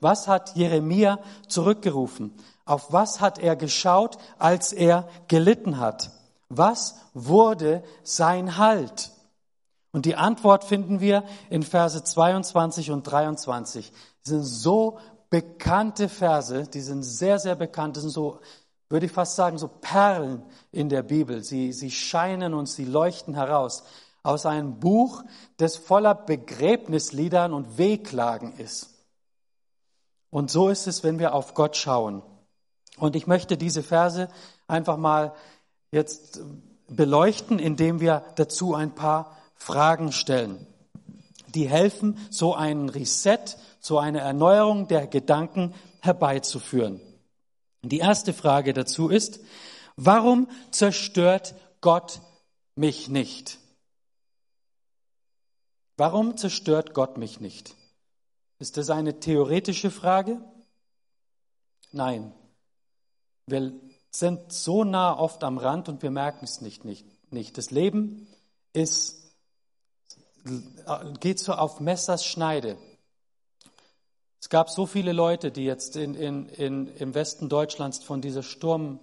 [0.00, 2.34] Was hat Jeremia zurückgerufen?
[2.64, 6.12] Auf was hat er geschaut, als er gelitten hat?
[6.48, 9.10] Was wurde sein Halt?
[9.98, 13.90] Und die Antwort finden wir in Verse 22 und 23.
[13.90, 18.38] Die sind so bekannte Verse, die sind sehr, sehr bekannt, die sind so
[18.88, 21.42] würde ich fast sagen, so Perlen in der Bibel.
[21.42, 23.82] Sie, sie scheinen und sie leuchten heraus
[24.22, 25.24] aus einem Buch,
[25.56, 28.90] das voller Begräbnisliedern und Wehklagen ist.
[30.30, 32.22] Und so ist es, wenn wir auf Gott schauen.
[32.98, 34.28] Und ich möchte diese Verse
[34.68, 35.34] einfach mal
[35.90, 36.40] jetzt
[36.86, 40.66] beleuchten, indem wir dazu ein paar Fragen stellen.
[41.48, 47.00] Die helfen, so einen Reset, so eine Erneuerung der Gedanken herbeizuführen.
[47.82, 49.40] Die erste Frage dazu ist,
[49.96, 52.20] warum zerstört Gott
[52.74, 53.58] mich nicht?
[55.96, 57.74] Warum zerstört Gott mich nicht?
[58.58, 60.40] Ist das eine theoretische Frage?
[61.92, 62.32] Nein.
[63.46, 63.72] Wir
[64.10, 67.56] sind so nah oft am Rand und wir merken es nicht, nicht, nicht.
[67.56, 68.26] Das Leben
[68.72, 69.17] ist,
[71.20, 72.78] geht so auf Messers Schneide.
[74.40, 78.42] Es gab so viele Leute, die jetzt in, in, in, im Westen Deutschlands von dieser
[78.42, 79.00] Sturm,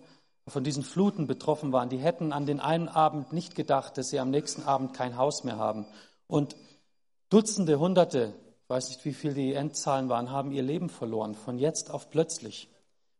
[0.47, 1.89] von diesen Fluten betroffen waren.
[1.89, 5.43] Die hätten an den einen Abend nicht gedacht, dass sie am nächsten Abend kein Haus
[5.43, 5.85] mehr haben.
[6.27, 6.55] Und
[7.29, 11.59] Dutzende, Hunderte, ich weiß nicht, wie viel die Endzahlen waren, haben ihr Leben verloren, von
[11.59, 12.69] jetzt auf plötzlich.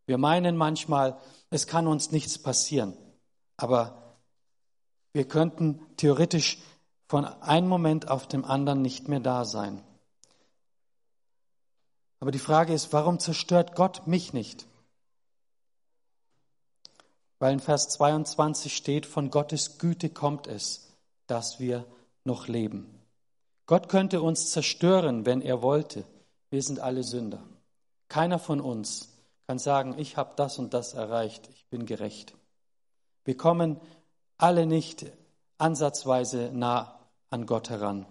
[0.06, 1.17] Wir meinen manchmal,
[1.49, 2.93] es kann uns nichts passieren.
[3.58, 4.17] Aber
[5.13, 6.60] wir könnten theoretisch
[7.08, 9.82] von einem Moment auf dem anderen nicht mehr da sein.
[12.20, 14.65] Aber die Frage ist, warum zerstört Gott mich nicht?
[17.39, 20.91] Weil in Vers 22 steht, von Gottes Güte kommt es,
[21.28, 21.86] dass wir
[22.24, 23.00] noch leben.
[23.68, 26.06] Gott könnte uns zerstören, wenn er wollte.
[26.50, 27.44] Wir sind alle Sünder.
[28.08, 29.10] Keiner von uns
[29.48, 32.34] kann sagen, ich habe das und das erreicht, ich bin gerecht.
[33.26, 33.80] Wir kommen
[34.38, 35.06] alle nicht
[35.58, 36.94] ansatzweise nah
[37.29, 38.05] an Gott heran.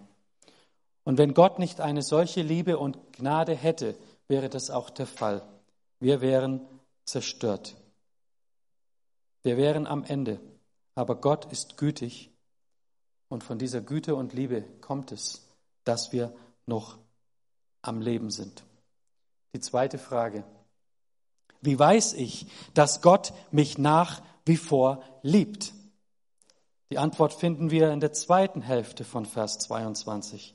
[1.05, 3.97] Und wenn Gott nicht eine solche Liebe und Gnade hätte,
[4.27, 5.43] wäre das auch der Fall.
[6.01, 6.61] Wir wären
[7.05, 7.77] zerstört.
[9.43, 10.41] Wir wären am Ende.
[10.95, 12.31] Aber Gott ist gütig
[13.29, 15.47] und von dieser Güte und Liebe kommt es,
[15.85, 16.35] dass wir
[16.67, 16.99] noch
[17.83, 18.65] am Leben sind.
[19.55, 20.45] Die zweite Frage.
[21.61, 25.73] Wie weiß ich, dass Gott mich nach wie vor liebt?
[26.95, 30.55] Die Antwort finden wir in der zweiten Hälfte von Vers 22.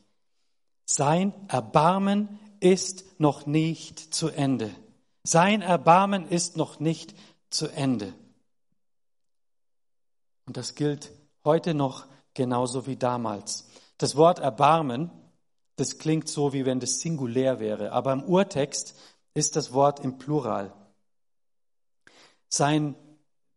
[0.85, 4.73] Sein Erbarmen ist noch nicht zu Ende.
[5.21, 7.13] Sein Erbarmen ist noch nicht
[7.49, 8.13] zu Ende.
[10.45, 11.11] Und das gilt
[11.43, 13.67] heute noch genauso wie damals.
[13.97, 15.11] Das Wort Erbarmen,
[15.75, 18.95] das klingt so, wie wenn das singulär wäre, aber im Urtext
[19.33, 20.73] ist das Wort im Plural
[22.49, 22.95] sein,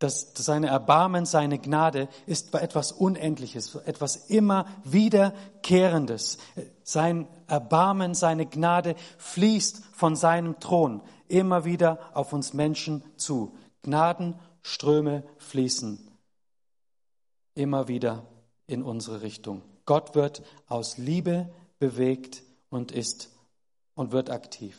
[0.03, 6.39] das, seine Erbarmen, seine Gnade ist etwas Unendliches, etwas immer wiederkehrendes.
[6.83, 13.57] Sein Erbarmen, seine Gnade fließt von seinem Thron immer wieder auf uns Menschen zu.
[13.83, 16.11] Gnadenströme fließen
[17.55, 18.27] immer wieder
[18.67, 19.63] in unsere Richtung.
[19.85, 23.31] Gott wird aus Liebe bewegt und ist
[23.95, 24.79] und wird aktiv.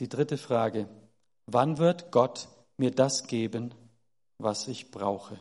[0.00, 0.88] Die dritte Frage.
[1.46, 3.74] Wann wird Gott mir das geben,
[4.38, 5.38] was ich brauche?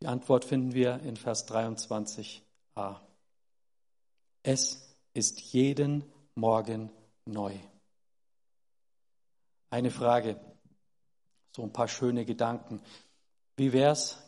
[0.00, 3.00] Die Antwort finden wir in Vers 23a.
[4.42, 6.90] Es ist jeden Morgen
[7.24, 7.54] neu.
[9.70, 10.40] Eine Frage,
[11.54, 12.82] so ein paar schöne Gedanken.
[13.56, 14.18] Wie wäre es,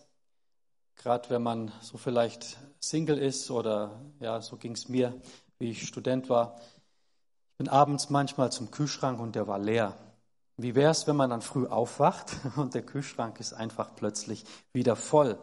[0.97, 5.20] gerade wenn man so vielleicht Single ist oder ja, so ging es mir,
[5.59, 6.61] wie ich Student war,
[7.55, 9.95] ich bin abends manchmal zum Kühlschrank und der war leer.
[10.57, 14.97] Wie wäre es, wenn man dann früh aufwacht und der Kühlschrank ist einfach plötzlich wieder
[14.97, 15.38] voll?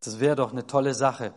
[0.00, 1.32] Das wäre doch eine tolle Sache.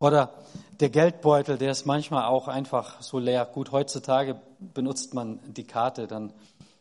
[0.00, 0.34] Oder
[0.80, 3.46] der Geldbeutel, der ist manchmal auch einfach so leer.
[3.46, 6.32] Gut, heutzutage benutzt man die Karte, dann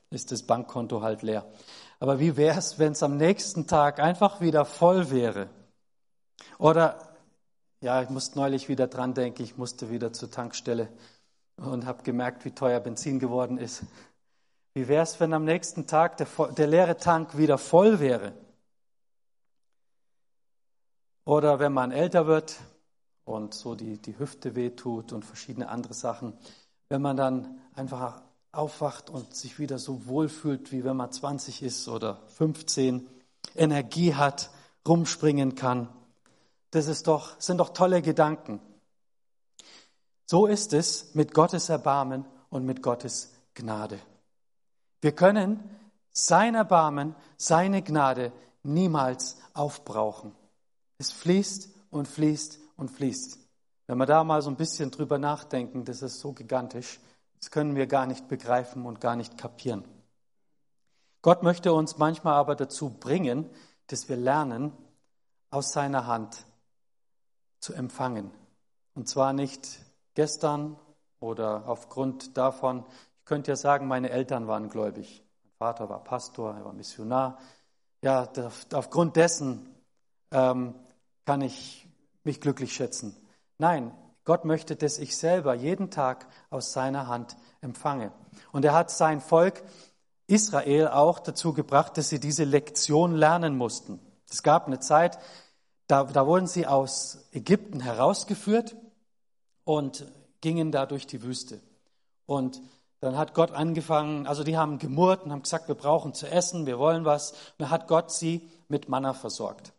[0.09, 1.45] ist das Bankkonto halt leer.
[1.99, 5.47] Aber wie wäre es, wenn es am nächsten Tag einfach wieder voll wäre?
[6.57, 6.97] Oder,
[7.81, 10.89] ja, ich musste neulich wieder dran denken, ich musste wieder zur Tankstelle
[11.57, 13.83] und habe gemerkt, wie teuer Benzin geworden ist.
[14.73, 18.33] Wie wäre es, wenn am nächsten Tag der, der leere Tank wieder voll wäre?
[21.25, 22.59] Oder wenn man älter wird
[23.23, 26.33] und so die, die Hüfte wehtut und verschiedene andere Sachen,
[26.89, 31.63] wenn man dann einfach aufwacht und sich wieder so wohl fühlt, wie wenn man 20
[31.63, 33.07] ist oder 15,
[33.55, 34.49] Energie hat,
[34.87, 35.87] rumspringen kann.
[36.71, 38.59] Das ist doch, sind doch tolle Gedanken.
[40.25, 43.99] So ist es mit Gottes Erbarmen und mit Gottes Gnade.
[45.01, 45.69] Wir können
[46.11, 48.31] sein Erbarmen, seine Gnade
[48.63, 50.33] niemals aufbrauchen.
[50.97, 53.39] Es fließt und fließt und fließt.
[53.87, 56.99] Wenn wir da mal so ein bisschen drüber nachdenken, das ist so gigantisch,
[57.39, 59.83] das können wir gar nicht begreifen und gar nicht kapieren.
[61.21, 63.49] Gott möchte uns manchmal aber dazu bringen,
[63.87, 64.71] dass wir lernen,
[65.49, 66.45] aus seiner Hand
[67.59, 68.31] zu empfangen.
[68.95, 69.79] Und zwar nicht
[70.15, 70.77] gestern
[71.19, 72.85] oder aufgrund davon,
[73.19, 75.23] ich könnte ja sagen, meine Eltern waren gläubig.
[75.43, 77.39] Mein Vater war Pastor, er war Missionar.
[78.01, 78.27] Ja,
[78.73, 79.73] aufgrund dessen
[80.31, 80.75] ähm,
[81.25, 81.87] kann ich
[82.23, 83.15] mich glücklich schätzen.
[83.57, 83.93] Nein,
[84.25, 88.11] Gott möchte, dass ich selber jeden Tag aus seiner Hand empfange.
[88.51, 89.63] Und er hat sein Volk
[90.27, 93.99] Israel auch dazu gebracht, dass sie diese Lektion lernen mussten.
[94.29, 95.19] Es gab eine Zeit,
[95.87, 98.75] da, da wurden sie aus Ägypten herausgeführt
[99.65, 100.05] und
[100.41, 101.61] gingen da durch die Wüste.
[102.25, 102.61] Und
[102.99, 106.65] dann hat Gott angefangen, also die haben gemurrt und haben gesagt, wir brauchen zu essen,
[106.65, 107.31] wir wollen was.
[107.31, 109.73] Und dann hat Gott sie mit Manna versorgt.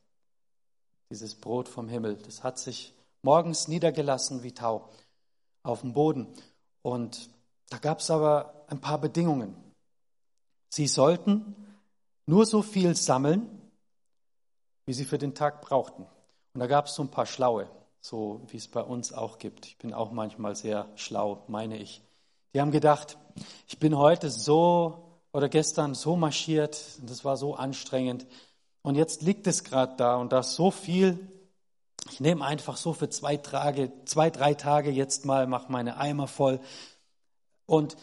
[1.10, 2.92] Dieses Brot vom Himmel, das hat sich
[3.22, 4.90] morgens niedergelassen wie Tau.
[5.62, 6.28] auf dem Boden.
[6.82, 7.30] Und
[7.70, 9.56] da gab es aber ein paar Bedingungen.
[10.68, 11.56] Sie sollten
[12.26, 13.48] nur so viel sammeln,
[14.84, 16.02] wie sie für den Tag brauchten.
[16.52, 17.68] Und da gab es so ein paar Schlaue,
[18.04, 19.64] so wie es bei uns auch gibt.
[19.64, 22.02] Ich bin auch manchmal sehr schlau, meine ich.
[22.52, 23.16] Die haben gedacht,
[23.66, 28.26] ich bin heute so oder gestern so marschiert, und das war so anstrengend.
[28.82, 31.18] Und jetzt liegt es gerade da und da ist so viel.
[32.10, 36.26] Ich nehme einfach so für zwei Tage, zwei, drei Tage jetzt mal, mache meine Eimer
[36.26, 36.60] voll.
[37.64, 37.96] Und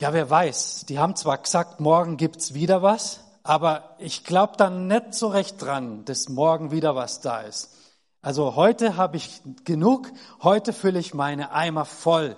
[0.00, 4.86] ja, wer weiß, die haben zwar gesagt, morgen gibt's wieder was, aber ich glaube dann
[4.86, 7.74] nicht so recht dran, dass morgen wieder was da ist.
[8.22, 12.36] Also heute habe ich genug, heute fülle ich meine Eimer voll,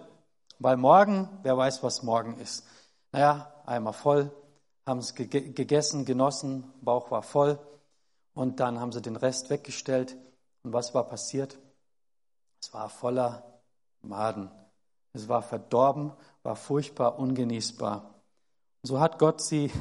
[0.60, 2.64] weil morgen, wer weiß, was morgen ist.
[3.10, 4.30] Naja, Eimer voll,
[4.86, 7.58] haben es gegessen, genossen, Bauch war voll
[8.32, 10.16] und dann haben sie den Rest weggestellt.
[10.62, 11.58] Und was war passiert?
[12.62, 13.42] Es war voller
[14.02, 14.52] Maden.
[15.12, 16.12] Es war verdorben,
[16.44, 18.14] war furchtbar ungenießbar.
[18.84, 19.72] So hat Gott sie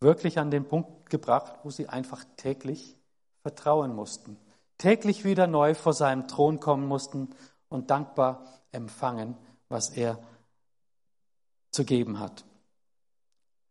[0.00, 2.96] wirklich an den Punkt gebracht, wo sie einfach täglich
[3.42, 4.36] vertrauen mussten,
[4.78, 7.34] täglich wieder neu vor seinem Thron kommen mussten
[7.68, 9.36] und dankbar empfangen,
[9.68, 10.18] was er
[11.70, 12.44] zu geben hat.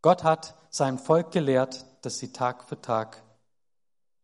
[0.02, 3.24] Gott hat sein Volk gelehrt, dass sie Tag für Tag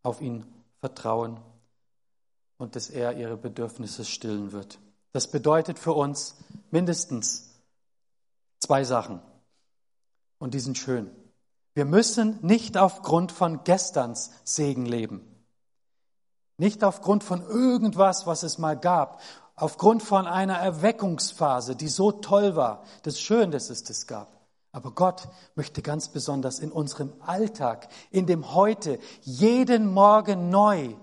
[0.04, 0.46] auf ihn
[0.80, 1.40] vertrauen
[2.58, 4.80] und dass er ihre Bedürfnisse stillen wird.
[5.12, 6.36] Das bedeutet für uns
[6.72, 7.54] mindestens
[8.60, 9.22] zwei Sachen.
[10.40, 11.10] Und die sind schön.
[11.74, 15.33] Wir müssen nicht aufgrund von gesterns Segen leben.
[16.64, 19.22] Nicht aufgrund von irgendwas, was es mal gab.
[19.58, 22.86] Aufgrund von einer Erweckungsphase, die so toll war.
[23.02, 24.40] Das ist schön, dass es das gab.
[24.72, 30.96] Aber Gott möchte ganz besonders in unserem Alltag, in dem Heute, jeden Morgen neu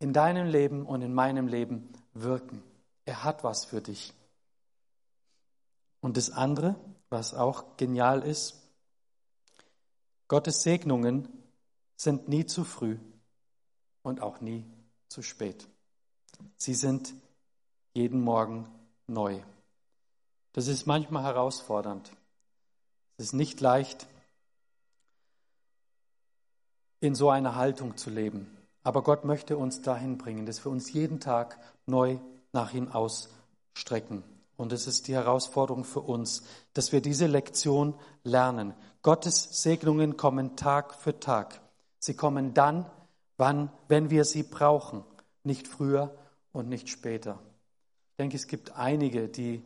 [0.00, 2.60] in deinem Leben und in meinem Leben wirken.
[3.04, 4.12] Er hat was für dich.
[6.00, 6.74] Und das andere,
[7.10, 8.60] was auch genial ist,
[10.26, 11.28] Gottes Segnungen
[11.94, 12.98] sind nie zu früh
[14.02, 14.64] und auch nie
[15.10, 15.68] zu spät.
[16.56, 17.12] Sie sind
[17.92, 18.66] jeden Morgen
[19.06, 19.40] neu.
[20.52, 22.10] Das ist manchmal herausfordernd.
[23.18, 24.06] Es ist nicht leicht,
[27.00, 28.56] in so einer Haltung zu leben.
[28.82, 32.18] Aber Gott möchte uns dahin bringen, dass wir uns jeden Tag neu
[32.52, 34.22] nach ihm ausstrecken.
[34.56, 36.42] Und es ist die Herausforderung für uns,
[36.72, 38.74] dass wir diese Lektion lernen.
[39.02, 41.60] Gottes Segnungen kommen Tag für Tag.
[41.98, 42.86] Sie kommen dann,
[43.40, 45.02] wann, wenn wir sie brauchen,
[45.44, 46.14] nicht früher
[46.52, 47.38] und nicht später.
[48.10, 49.64] Ich denke, es gibt einige, die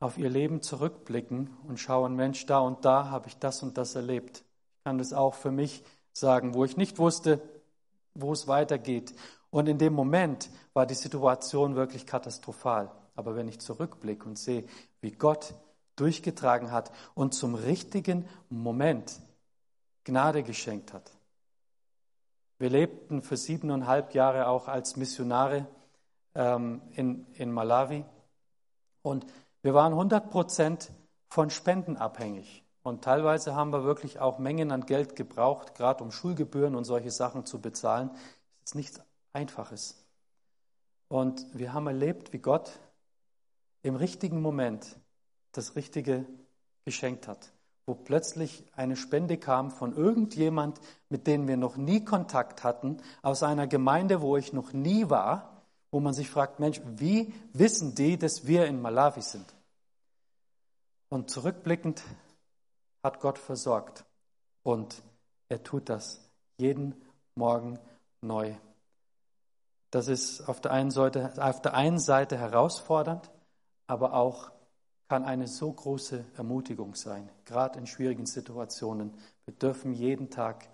[0.00, 3.94] auf ihr Leben zurückblicken und schauen, Mensch, da und da habe ich das und das
[3.94, 4.38] erlebt.
[4.38, 7.42] Ich kann das auch für mich sagen, wo ich nicht wusste,
[8.14, 9.14] wo es weitergeht.
[9.50, 12.90] Und in dem Moment war die Situation wirklich katastrophal.
[13.14, 14.64] Aber wenn ich zurückblicke und sehe,
[15.02, 15.52] wie Gott
[15.96, 19.20] durchgetragen hat und zum richtigen Moment
[20.04, 21.15] Gnade geschenkt hat.
[22.58, 25.66] Wir lebten für siebeneinhalb Jahre auch als Missionare
[26.34, 28.04] ähm, in, in Malawi
[29.02, 29.26] und
[29.62, 30.92] wir waren 100 Prozent
[31.28, 32.64] von Spenden abhängig.
[32.82, 37.10] Und teilweise haben wir wirklich auch Mengen an Geld gebraucht, gerade um Schulgebühren und solche
[37.10, 38.10] Sachen zu bezahlen.
[38.60, 39.00] Das ist nichts
[39.32, 40.06] Einfaches.
[41.08, 42.78] Und wir haben erlebt, wie Gott
[43.82, 45.00] im richtigen Moment
[45.50, 46.26] das Richtige
[46.84, 47.52] geschenkt hat,
[47.86, 53.44] wo plötzlich eine Spende kam von irgendjemand, mit dem wir noch nie Kontakt hatten, aus
[53.44, 58.18] einer Gemeinde, wo ich noch nie war, wo man sich fragt, Mensch, wie wissen die,
[58.18, 59.46] dass wir in Malawi sind?
[61.08, 62.02] Und zurückblickend
[63.04, 64.04] hat Gott versorgt
[64.64, 65.00] und
[65.48, 66.20] er tut das
[66.58, 67.00] jeden
[67.36, 67.78] Morgen
[68.20, 68.54] neu.
[69.92, 73.30] Das ist auf der einen Seite, auf der einen Seite herausfordernd,
[73.86, 74.50] aber auch
[75.08, 79.14] kann eine so große Ermutigung sein, gerade in schwierigen Situationen.
[79.44, 80.68] Wir dürfen jeden Tag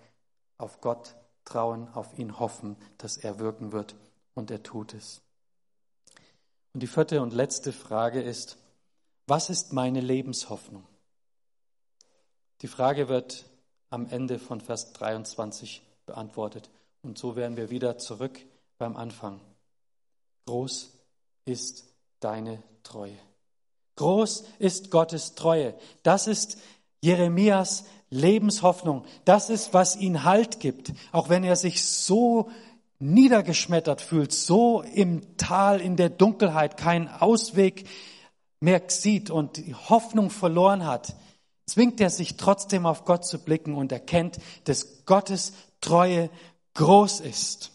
[0.57, 1.15] auf Gott
[1.45, 3.95] trauen, auf ihn hoffen, dass er wirken wird
[4.33, 5.21] und er tut es.
[6.73, 8.57] Und die vierte und letzte Frage ist,
[9.27, 10.83] was ist meine Lebenshoffnung?
[12.61, 13.45] Die Frage wird
[13.89, 16.69] am Ende von Vers 23 beantwortet.
[17.03, 18.39] Und so werden wir wieder zurück
[18.77, 19.39] beim Anfang.
[20.45, 20.91] Groß
[21.45, 21.85] ist
[22.19, 23.17] deine Treue.
[23.95, 25.75] Groß ist Gottes Treue.
[26.01, 26.57] Das ist
[27.01, 29.03] Jeremias Lebenshoffnung.
[29.25, 30.93] Das ist, was ihn Halt gibt.
[31.11, 32.49] Auch wenn er sich so
[32.99, 37.87] niedergeschmettert fühlt, so im Tal, in der Dunkelheit, keinen Ausweg
[38.59, 41.15] mehr sieht und die Hoffnung verloren hat,
[41.65, 46.29] zwingt er sich trotzdem auf Gott zu blicken und erkennt, dass Gottes Treue
[46.75, 47.71] groß ist.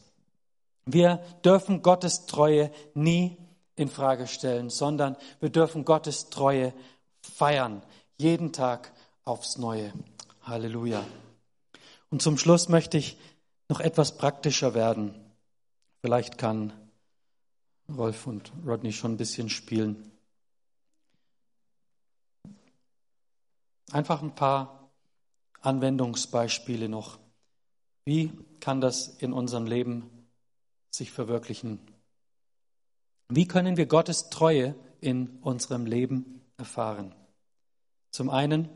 [0.86, 3.36] Wir dürfen Gottes Treue nie
[3.78, 6.72] in Frage stellen, sondern wir dürfen Gottes Treue
[7.20, 7.82] feiern,
[8.16, 8.92] jeden Tag
[9.24, 9.92] aufs Neue.
[10.42, 11.04] Halleluja.
[12.10, 13.18] Und zum Schluss möchte ich
[13.68, 15.14] noch etwas praktischer werden.
[16.00, 16.72] Vielleicht kann
[17.94, 20.10] Rolf und Rodney schon ein bisschen spielen.
[23.92, 24.90] Einfach ein paar
[25.60, 27.18] Anwendungsbeispiele noch.
[28.04, 30.10] Wie kann das in unserem Leben
[30.90, 31.78] sich verwirklichen?
[33.30, 37.14] Wie können wir Gottes Treue in unserem Leben erfahren?
[38.10, 38.70] Zum einen,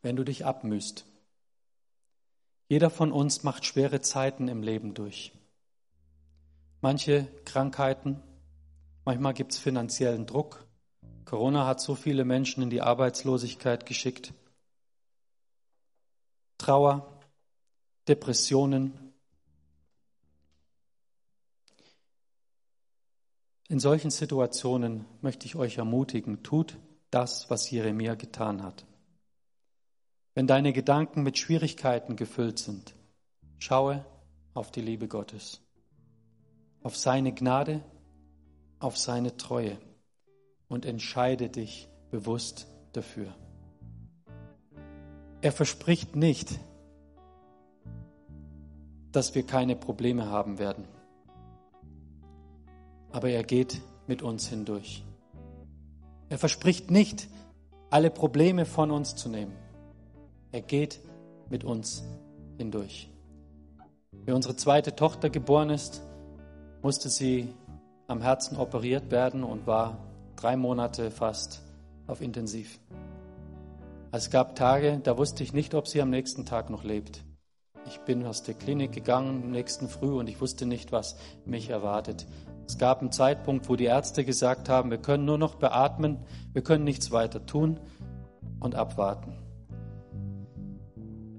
[0.00, 1.04] wenn du dich abmühst.
[2.68, 5.32] Jeder von uns macht schwere Zeiten im Leben durch.
[6.80, 8.22] Manche Krankheiten,
[9.04, 10.64] manchmal gibt es finanziellen Druck.
[11.24, 14.34] Corona hat so viele Menschen in die Arbeitslosigkeit geschickt.
[16.58, 17.20] Trauer,
[18.06, 19.05] Depressionen.
[23.68, 26.78] In solchen Situationen möchte ich euch ermutigen, tut
[27.10, 28.86] das, was Jeremia getan hat.
[30.34, 32.94] Wenn deine Gedanken mit Schwierigkeiten gefüllt sind,
[33.58, 34.04] schaue
[34.54, 35.60] auf die Liebe Gottes,
[36.82, 37.82] auf seine Gnade,
[38.78, 39.78] auf seine Treue
[40.68, 43.34] und entscheide dich bewusst dafür.
[45.40, 46.58] Er verspricht nicht,
[49.10, 50.84] dass wir keine Probleme haben werden,
[53.16, 55.02] aber er geht mit uns hindurch.
[56.28, 57.28] Er verspricht nicht,
[57.88, 59.56] alle Probleme von uns zu nehmen.
[60.52, 61.00] Er geht
[61.48, 62.04] mit uns
[62.58, 63.08] hindurch.
[64.26, 66.02] Wie unsere zweite Tochter geboren ist,
[66.82, 67.48] musste sie
[68.06, 69.96] am Herzen operiert werden und war
[70.36, 71.62] drei Monate fast
[72.06, 72.78] auf Intensiv.
[74.12, 77.24] Es gab Tage, da wusste ich nicht, ob sie am nächsten Tag noch lebt.
[77.86, 81.70] Ich bin aus der Klinik gegangen am nächsten Früh und ich wusste nicht, was mich
[81.70, 82.26] erwartet.
[82.66, 86.18] Es gab einen Zeitpunkt, wo die Ärzte gesagt haben, wir können nur noch beatmen,
[86.52, 87.78] wir können nichts weiter tun
[88.58, 89.38] und abwarten.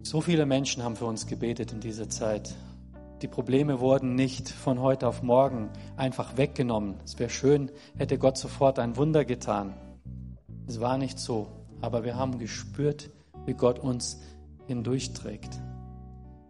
[0.04, 2.56] So viele Menschen haben für uns gebetet in dieser Zeit.
[3.22, 6.96] Die Probleme wurden nicht von heute auf morgen einfach weggenommen.
[7.04, 9.74] Es wäre schön, hätte Gott sofort ein Wunder getan.
[10.66, 11.48] Es war nicht so,
[11.82, 13.10] aber wir haben gespürt,
[13.46, 14.22] wie Gott uns
[14.68, 15.60] hindurchträgt.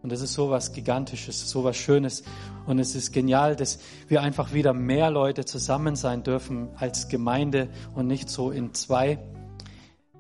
[0.02, 2.24] Und das ist so was Gigantisches, so was Schönes.
[2.66, 7.70] Und es ist genial, dass wir einfach wieder mehr Leute zusammen sein dürfen als Gemeinde
[7.96, 9.20] und nicht so in zwei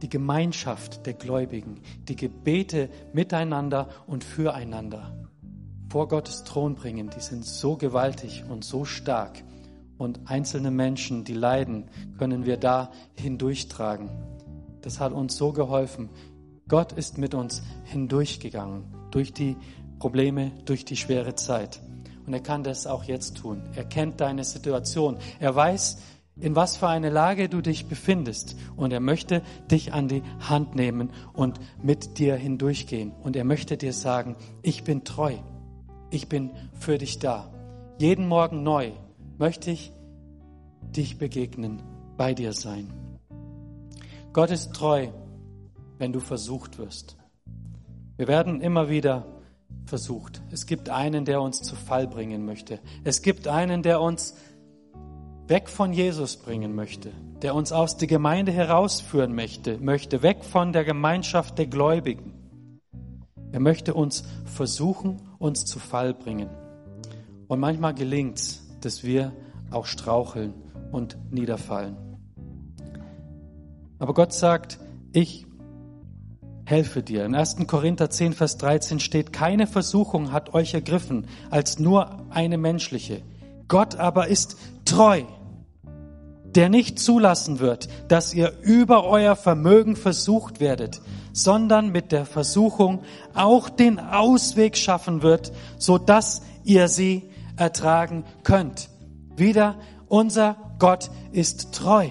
[0.01, 5.27] die Gemeinschaft der Gläubigen, die Gebete miteinander und füreinander
[5.89, 9.43] vor Gottes Thron bringen, die sind so gewaltig und so stark.
[9.97, 14.09] Und einzelne Menschen, die leiden, können wir da hindurchtragen.
[14.81, 16.09] Das hat uns so geholfen.
[16.67, 18.83] Gott ist mit uns hindurchgegangen,
[19.17, 19.57] durch die
[19.97, 21.81] Probleme, durch die schwere Zeit.
[22.27, 23.63] Und er kann das auch jetzt tun.
[23.75, 25.17] Er kennt deine Situation.
[25.39, 25.97] Er weiß,
[26.39, 28.55] in was für eine Lage du dich befindest.
[28.75, 29.41] Und er möchte
[29.71, 33.11] dich an die Hand nehmen und mit dir hindurchgehen.
[33.23, 35.33] Und er möchte dir sagen, ich bin treu.
[36.11, 37.51] Ich bin für dich da.
[37.97, 38.91] Jeden Morgen neu
[39.39, 39.91] möchte ich
[40.95, 41.81] dich begegnen,
[42.17, 42.87] bei dir sein.
[44.31, 45.07] Gott ist treu,
[45.97, 47.16] wenn du versucht wirst.
[48.17, 49.25] Wir werden immer wieder
[49.85, 50.41] versucht.
[50.51, 52.79] Es gibt einen, der uns zu Fall bringen möchte.
[53.03, 54.35] Es gibt einen, der uns
[55.47, 57.11] weg von Jesus bringen möchte,
[57.41, 62.33] der uns aus der Gemeinde herausführen möchte, möchte weg von der Gemeinschaft der Gläubigen.
[63.51, 66.49] Er möchte uns versuchen, uns zu Fall bringen.
[67.47, 69.31] Und manchmal gelingt es, dass wir
[69.71, 70.53] auch straucheln
[70.91, 71.95] und niederfallen.
[73.99, 74.79] Aber Gott sagt,
[75.13, 75.46] ich
[76.67, 77.25] helfe dir.
[77.25, 77.57] In 1.
[77.67, 83.21] Korinther 10, Vers 13 steht, keine Versuchung hat euch ergriffen als nur eine menschliche.
[83.67, 85.23] Gott aber ist treu
[86.57, 91.01] der nicht zulassen wird, dass ihr über euer Vermögen versucht werdet,
[91.31, 93.03] sondern mit der Versuchung
[93.35, 98.89] auch den Ausweg schaffen wird, so dass ihr sie ertragen könnt.
[99.35, 99.75] Wieder,
[100.07, 102.07] unser Gott ist treu.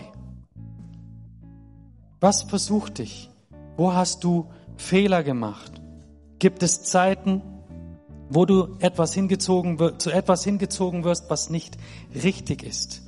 [2.21, 3.31] Was versucht dich?
[3.77, 5.81] Wo hast du Fehler gemacht?
[6.39, 7.43] Gibt es Zeiten,
[8.29, 11.77] wo du etwas hingezogen, zu etwas hingezogen wirst, was nicht
[12.15, 13.03] richtig ist?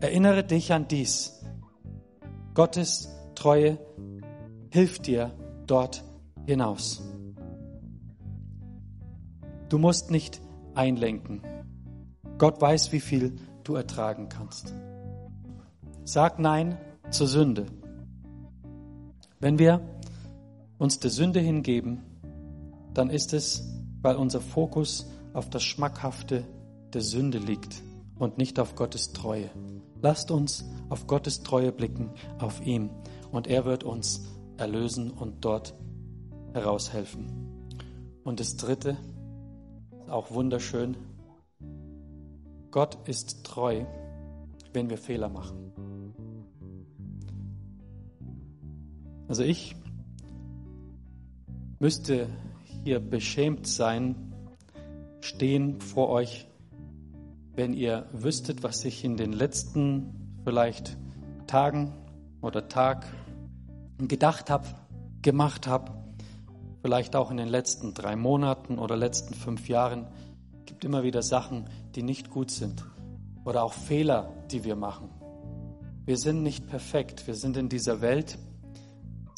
[0.00, 1.44] Erinnere dich an dies.
[2.54, 3.78] Gottes Treue
[4.70, 5.32] hilft dir
[5.66, 6.04] dort
[6.46, 7.02] hinaus.
[9.68, 10.40] Du musst nicht
[10.74, 11.42] einlenken.
[12.38, 14.74] Gott weiß, wie viel du ertragen kannst.
[16.04, 16.78] Sag Nein
[17.10, 17.66] zur Sünde.
[19.40, 19.80] Wenn wir
[20.78, 22.02] uns der Sünde hingeben,
[22.94, 23.68] dann ist es,
[24.00, 26.44] weil unser Fokus auf das Schmackhafte
[26.92, 27.82] der Sünde liegt
[28.18, 29.50] und nicht auf Gottes Treue.
[30.00, 32.90] Lasst uns auf Gottes Treue blicken, auf ihn,
[33.30, 34.24] und er wird uns
[34.56, 35.74] erlösen und dort
[36.54, 37.26] heraushelfen.
[38.24, 38.96] Und das Dritte,
[40.08, 40.96] auch wunderschön,
[42.70, 43.84] Gott ist treu,
[44.72, 45.72] wenn wir Fehler machen.
[49.28, 49.76] Also ich
[51.78, 52.28] müsste
[52.84, 54.34] hier beschämt sein,
[55.20, 56.46] stehen vor euch,
[57.54, 60.96] wenn ihr wüsstet, was ich in den letzten vielleicht
[61.46, 61.92] Tagen
[62.40, 63.06] oder Tag
[63.98, 64.68] gedacht habe,
[65.22, 65.92] gemacht habe,
[66.82, 70.06] vielleicht auch in den letzten drei Monaten oder letzten fünf Jahren,
[70.66, 72.84] gibt immer wieder Sachen, die nicht gut sind
[73.44, 75.10] oder auch Fehler, die wir machen.
[76.04, 78.38] Wir sind nicht perfekt, wir sind in dieser Welt,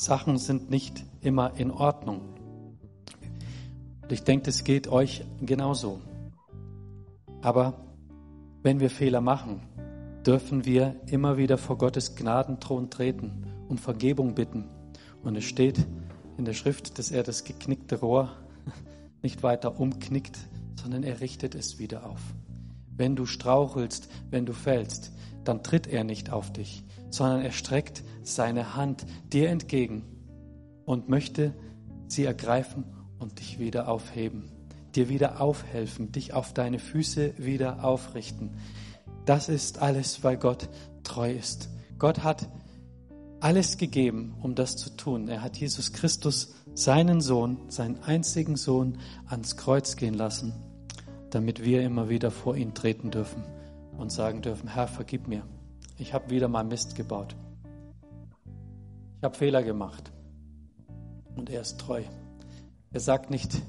[0.00, 2.22] Sachen sind nicht immer in Ordnung.
[4.00, 6.00] Und ich denke, es geht euch genauso.
[7.42, 7.84] Aber
[8.62, 9.60] wenn wir Fehler machen,
[10.24, 14.70] dürfen wir immer wieder vor Gottes Gnadenthron treten, um Vergebung bitten.
[15.22, 15.86] Und es steht
[16.38, 18.30] in der Schrift, dass er das geknickte Rohr
[19.22, 20.38] nicht weiter umknickt,
[20.80, 22.22] sondern er richtet es wieder auf.
[22.96, 25.12] Wenn du strauchelst, wenn du fällst,
[25.44, 30.04] dann tritt er nicht auf dich, sondern er streckt seine Hand dir entgegen
[30.84, 31.54] und möchte
[32.08, 32.84] sie ergreifen
[33.18, 34.50] und dich wieder aufheben,
[34.94, 38.56] dir wieder aufhelfen, dich auf deine Füße wieder aufrichten.
[39.26, 40.68] Das ist alles, weil Gott
[41.04, 41.68] treu ist.
[41.98, 42.48] Gott hat
[43.40, 45.28] alles gegeben, um das zu tun.
[45.28, 50.54] Er hat Jesus Christus, seinen Sohn, seinen einzigen Sohn, ans Kreuz gehen lassen,
[51.30, 53.42] damit wir immer wieder vor ihn treten dürfen
[53.96, 55.42] und sagen dürfen, Herr, vergib mir.
[56.00, 57.36] Ich habe wieder mal Mist gebaut.
[59.18, 60.10] Ich habe Fehler gemacht.
[61.36, 62.02] Und er ist treu.
[62.90, 63.60] Er sagt nicht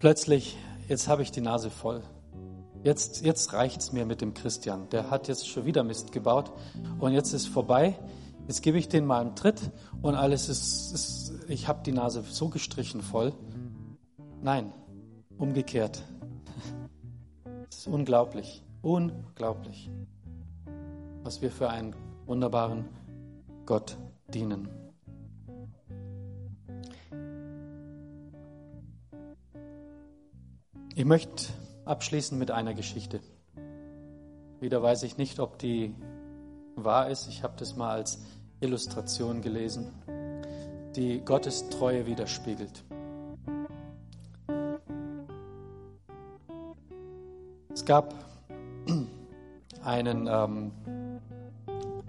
[0.00, 0.58] plötzlich,
[0.88, 2.02] jetzt habe ich die Nase voll.
[2.82, 4.88] Jetzt, jetzt reicht es mir mit dem Christian.
[4.90, 6.50] Der hat jetzt schon wieder Mist gebaut
[6.98, 7.96] und jetzt ist vorbei.
[8.48, 9.70] Jetzt gebe ich den mal einen Tritt
[10.02, 13.32] und alles ist, ist ich habe die Nase so gestrichen voll.
[14.42, 14.72] Nein,
[15.38, 16.02] umgekehrt.
[17.70, 19.88] Es ist unglaublich, unglaublich
[21.22, 21.94] was wir für einen
[22.26, 22.84] wunderbaren
[23.66, 23.96] Gott
[24.28, 24.68] dienen.
[30.94, 31.52] Ich möchte
[31.84, 33.20] abschließen mit einer Geschichte.
[34.60, 35.94] Wieder weiß ich nicht, ob die
[36.74, 37.28] wahr ist.
[37.28, 38.20] Ich habe das mal als
[38.60, 39.92] Illustration gelesen,
[40.96, 42.84] die Gottes Treue widerspiegelt.
[47.72, 48.12] Es gab
[49.84, 50.72] einen ähm,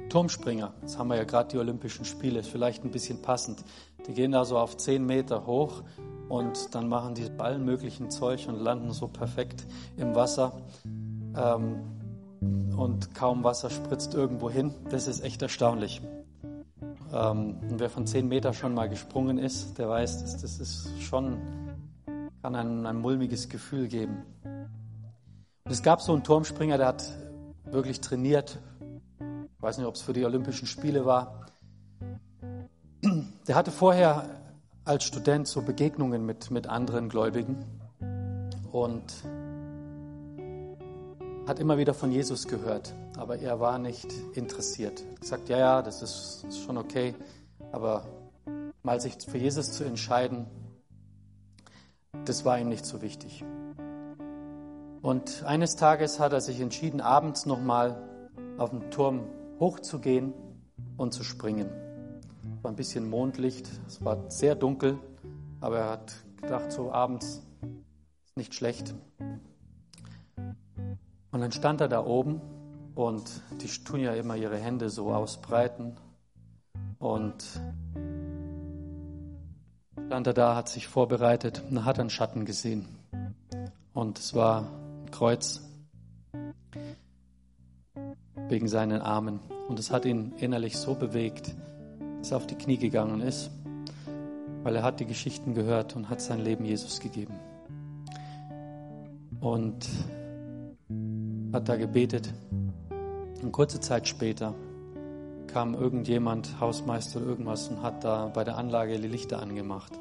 [0.09, 3.63] Turmspringer, jetzt haben wir ja gerade die Olympischen Spiele, ist vielleicht ein bisschen passend.
[4.07, 5.83] Die gehen da so auf 10 Meter hoch
[6.27, 9.65] und dann machen die allen möglichen Zeug und landen so perfekt
[9.97, 10.53] im Wasser.
[11.35, 11.81] Ähm,
[12.75, 14.73] und kaum Wasser spritzt irgendwo hin.
[14.89, 16.01] Das ist echt erstaunlich.
[17.13, 21.01] Ähm, und wer von 10 Meter schon mal gesprungen ist, der weiß, das, das ist
[21.01, 21.37] schon,
[22.41, 24.23] kann ein, ein mulmiges Gefühl geben.
[24.43, 27.03] Und es gab so einen Turmspringer, der hat
[27.65, 28.59] wirklich trainiert
[29.59, 31.45] ich weiß nicht, ob es für die Olympischen Spiele war.
[33.45, 34.23] Der hatte vorher
[34.85, 37.65] als Student so Begegnungen mit, mit anderen Gläubigen
[38.71, 39.03] und
[41.45, 45.03] hat immer wieder von Jesus gehört, aber er war nicht interessiert.
[45.19, 47.13] Er sagt, ja, ja, das ist, ist schon okay,
[47.73, 48.05] aber
[48.81, 50.47] mal sich für Jesus zu entscheiden,
[52.23, 53.43] das war ihm nicht so wichtig.
[55.01, 58.01] Und eines Tages hat er sich entschieden, abends nochmal
[58.57, 59.27] auf dem Turm
[59.59, 60.33] hochzugehen
[60.97, 61.69] und zu springen.
[62.57, 64.97] Es war ein bisschen Mondlicht, es war sehr dunkel,
[65.61, 67.45] aber er hat gedacht, so abends
[68.25, 68.93] ist nicht schlecht.
[71.31, 72.41] Und dann stand er da oben
[72.95, 75.95] und die tun ja immer ihre Hände so ausbreiten
[76.97, 77.43] und
[80.07, 82.87] stand er da, hat sich vorbereitet und hat einen Schatten gesehen.
[83.93, 84.63] Und es war
[85.03, 85.61] ein Kreuz
[88.49, 89.39] wegen seinen Armen.
[89.67, 91.55] Und es hat ihn innerlich so bewegt,
[92.19, 93.51] dass er auf die Knie gegangen ist,
[94.63, 97.33] weil er hat die Geschichten gehört und hat sein Leben Jesus gegeben.
[99.39, 99.87] Und
[101.53, 102.33] hat da gebetet.
[103.41, 104.53] Und kurze Zeit später
[105.47, 109.93] kam irgendjemand, Hausmeister oder irgendwas, und hat da bei der Anlage die Lichter angemacht.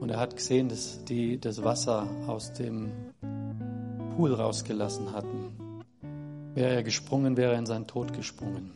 [0.00, 2.90] Und er hat gesehen, dass die das Wasser aus dem
[4.16, 5.39] Pool rausgelassen hatten.
[6.54, 8.72] Wäre er gesprungen, wäre er in seinen Tod gesprungen.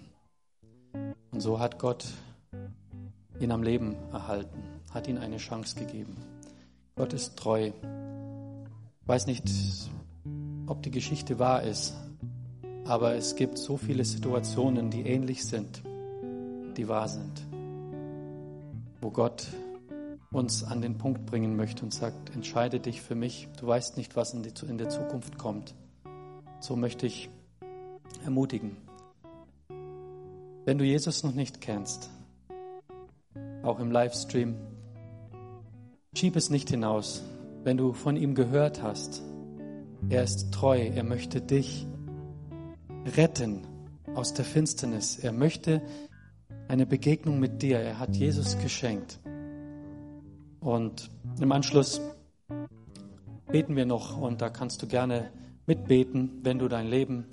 [1.30, 2.06] Und so hat Gott
[3.40, 4.62] ihn am Leben erhalten,
[4.92, 6.16] hat ihm eine Chance gegeben.
[6.96, 7.72] Gott ist treu.
[9.02, 9.50] Ich weiß nicht,
[10.66, 11.94] ob die Geschichte wahr ist,
[12.86, 15.82] Aber es gibt so viele Situationen, die ähnlich sind,
[16.76, 17.46] die wahr sind,
[19.00, 19.46] wo Gott
[20.30, 24.16] uns an den Punkt bringen möchte und sagt, entscheide dich für mich, du weißt nicht,
[24.16, 25.74] was in, der Zukunft kommt.
[26.60, 27.30] So möchte ich
[28.24, 28.76] ermutigen.
[30.64, 32.10] Wenn du Jesus noch nicht kennst,
[33.62, 34.56] auch im Livestream,
[36.14, 37.22] schieb es nicht hinaus.
[37.64, 39.22] Wenn du von ihm gehört hast,
[40.08, 41.86] er ist treu, er möchte dich
[43.16, 43.66] retten
[44.14, 45.18] aus der Finsternis.
[45.18, 45.82] Er möchte
[46.68, 47.78] eine Begegnung mit dir.
[47.78, 49.20] Er hat Jesus geschenkt.
[50.60, 52.00] Und im Anschluss
[53.48, 55.30] beten wir noch und da kannst du gerne
[55.66, 57.26] mitbeten, wenn du dein Leben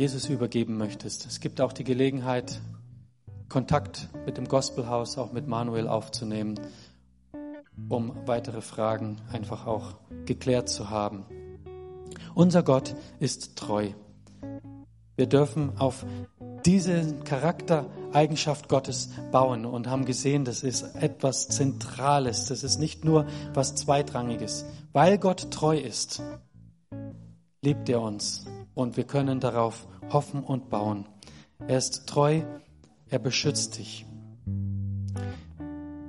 [0.00, 1.26] Jesus übergeben möchtest.
[1.26, 2.58] Es gibt auch die Gelegenheit,
[3.50, 6.58] Kontakt mit dem Gospelhaus, auch mit Manuel aufzunehmen,
[7.90, 11.26] um weitere Fragen einfach auch geklärt zu haben.
[12.34, 13.90] Unser Gott ist treu.
[15.16, 16.06] Wir dürfen auf
[16.64, 22.46] diese Charaktereigenschaft Gottes bauen und haben gesehen, das ist etwas Zentrales.
[22.46, 24.64] Das ist nicht nur was Zweitrangiges.
[24.94, 26.22] Weil Gott treu ist,
[27.60, 28.46] liebt er uns
[28.80, 31.06] und wir können darauf hoffen und bauen.
[31.68, 32.42] Er ist treu,
[33.08, 34.06] er beschützt dich.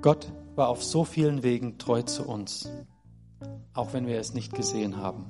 [0.02, 2.72] Gott war auf so vielen Wegen treu zu uns,
[3.74, 5.26] auch wenn wir es nicht gesehen haben.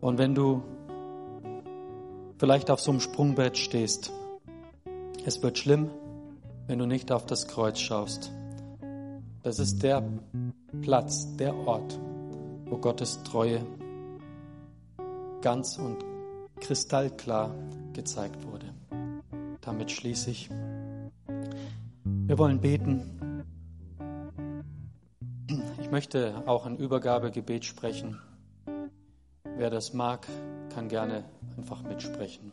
[0.00, 0.62] Und wenn du
[2.38, 4.12] vielleicht auf so einem Sprungbrett stehst.
[5.24, 5.90] Es wird schlimm,
[6.68, 8.32] wenn du nicht auf das Kreuz schaust.
[9.42, 10.02] Das ist der
[10.82, 11.98] Platz, der Ort,
[12.66, 13.60] wo Gottes Treue
[15.40, 16.04] ganz und
[16.60, 17.54] kristallklar
[17.92, 18.66] gezeigt wurde.
[19.60, 20.50] Damit schließe ich.
[22.04, 23.44] Wir wollen beten.
[25.80, 28.18] Ich möchte auch ein Übergabegebet sprechen.
[29.56, 30.26] Wer das mag,
[30.74, 31.24] kann gerne
[31.56, 32.52] einfach mitsprechen.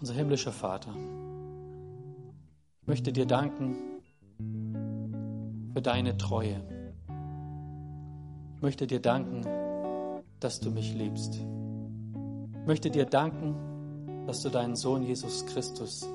[0.00, 0.94] Unser himmlischer Vater,
[2.80, 3.76] ich möchte dir danken
[5.72, 6.60] für deine Treue.
[8.56, 9.44] Ich möchte dir danken,
[10.44, 11.36] dass du mich liebst.
[11.36, 16.06] Ich möchte dir danken, dass du deinen Sohn Jesus Christus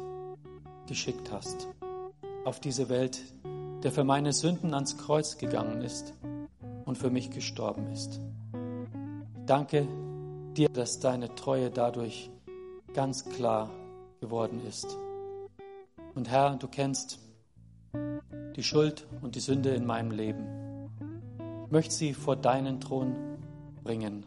[0.85, 1.67] geschickt hast
[2.45, 3.19] auf diese Welt,
[3.81, 6.13] der für meine Sünden ans Kreuz gegangen ist
[6.85, 8.19] und für mich gestorben ist.
[9.47, 9.87] Danke
[10.55, 12.29] dir, dass deine Treue dadurch
[12.93, 13.71] ganz klar
[14.21, 14.95] geworden ist.
[16.13, 17.17] Und Herr, du kennst
[18.55, 20.45] die Schuld und die Sünde in meinem Leben.
[21.65, 23.29] Ich möchte sie vor deinen Thron
[23.89, 24.23] bringen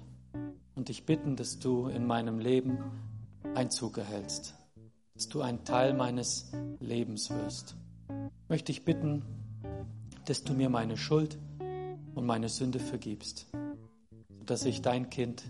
[0.74, 2.78] und dich bitten, dass du in meinem Leben
[3.54, 4.56] Einzug erhältst,
[5.14, 6.50] dass du ein Teil meines
[6.80, 7.76] Lebens wirst.
[8.08, 9.22] Ich möchte dich bitten,
[10.24, 11.38] dass du mir meine Schuld
[12.16, 13.46] und meine Sünde vergibst
[14.46, 15.44] dass ich dein Kind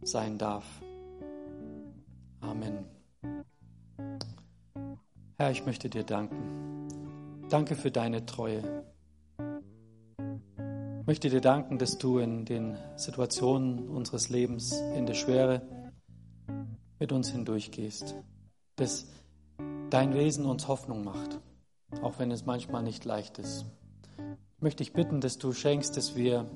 [0.00, 0.64] sein darf.
[2.40, 2.84] Amen.
[5.36, 6.88] Herr, ich möchte dir danken.
[7.48, 8.84] Danke für deine Treue.
[11.14, 15.62] Ich möchte dir danken, dass du in den Situationen unseres Lebens, in der Schwere,
[16.98, 18.16] mit uns hindurchgehst.
[18.74, 19.06] Dass
[19.90, 21.38] dein Wesen uns Hoffnung macht,
[22.02, 23.64] auch wenn es manchmal nicht leicht ist.
[24.56, 26.50] Ich möchte dich bitten, dass du schenkst, dass wir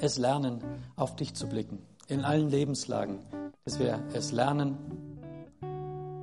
[0.00, 0.60] es lernen,
[0.94, 3.18] auf dich zu blicken, in allen Lebenslagen,
[3.64, 4.78] dass wir es lernen,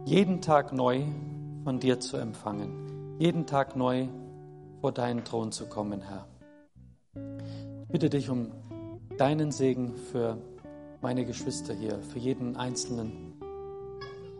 [0.05, 1.03] jeden Tag neu
[1.65, 4.07] von dir zu empfangen, jeden Tag neu
[4.79, 6.30] vor deinen Thron zu kommen, Herr.
[7.91, 8.51] Bitte dich um
[9.17, 10.37] deinen Segen für
[11.01, 13.33] meine Geschwister hier, für jeden Einzelnen.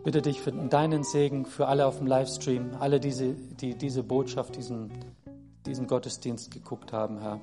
[0.04, 4.56] Bitte dich für deinen Segen für alle auf dem Livestream, alle, diese, die diese Botschaft,
[4.56, 4.90] diesen,
[5.66, 7.40] diesen Gottesdienst geguckt haben, Herr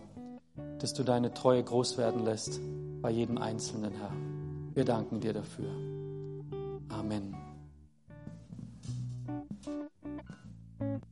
[0.80, 2.60] dass du deine Treue groß werden lässt
[3.02, 4.12] bei jedem Einzelnen, Herr.
[4.74, 5.70] Wir danken dir dafür.
[6.90, 7.39] Amen.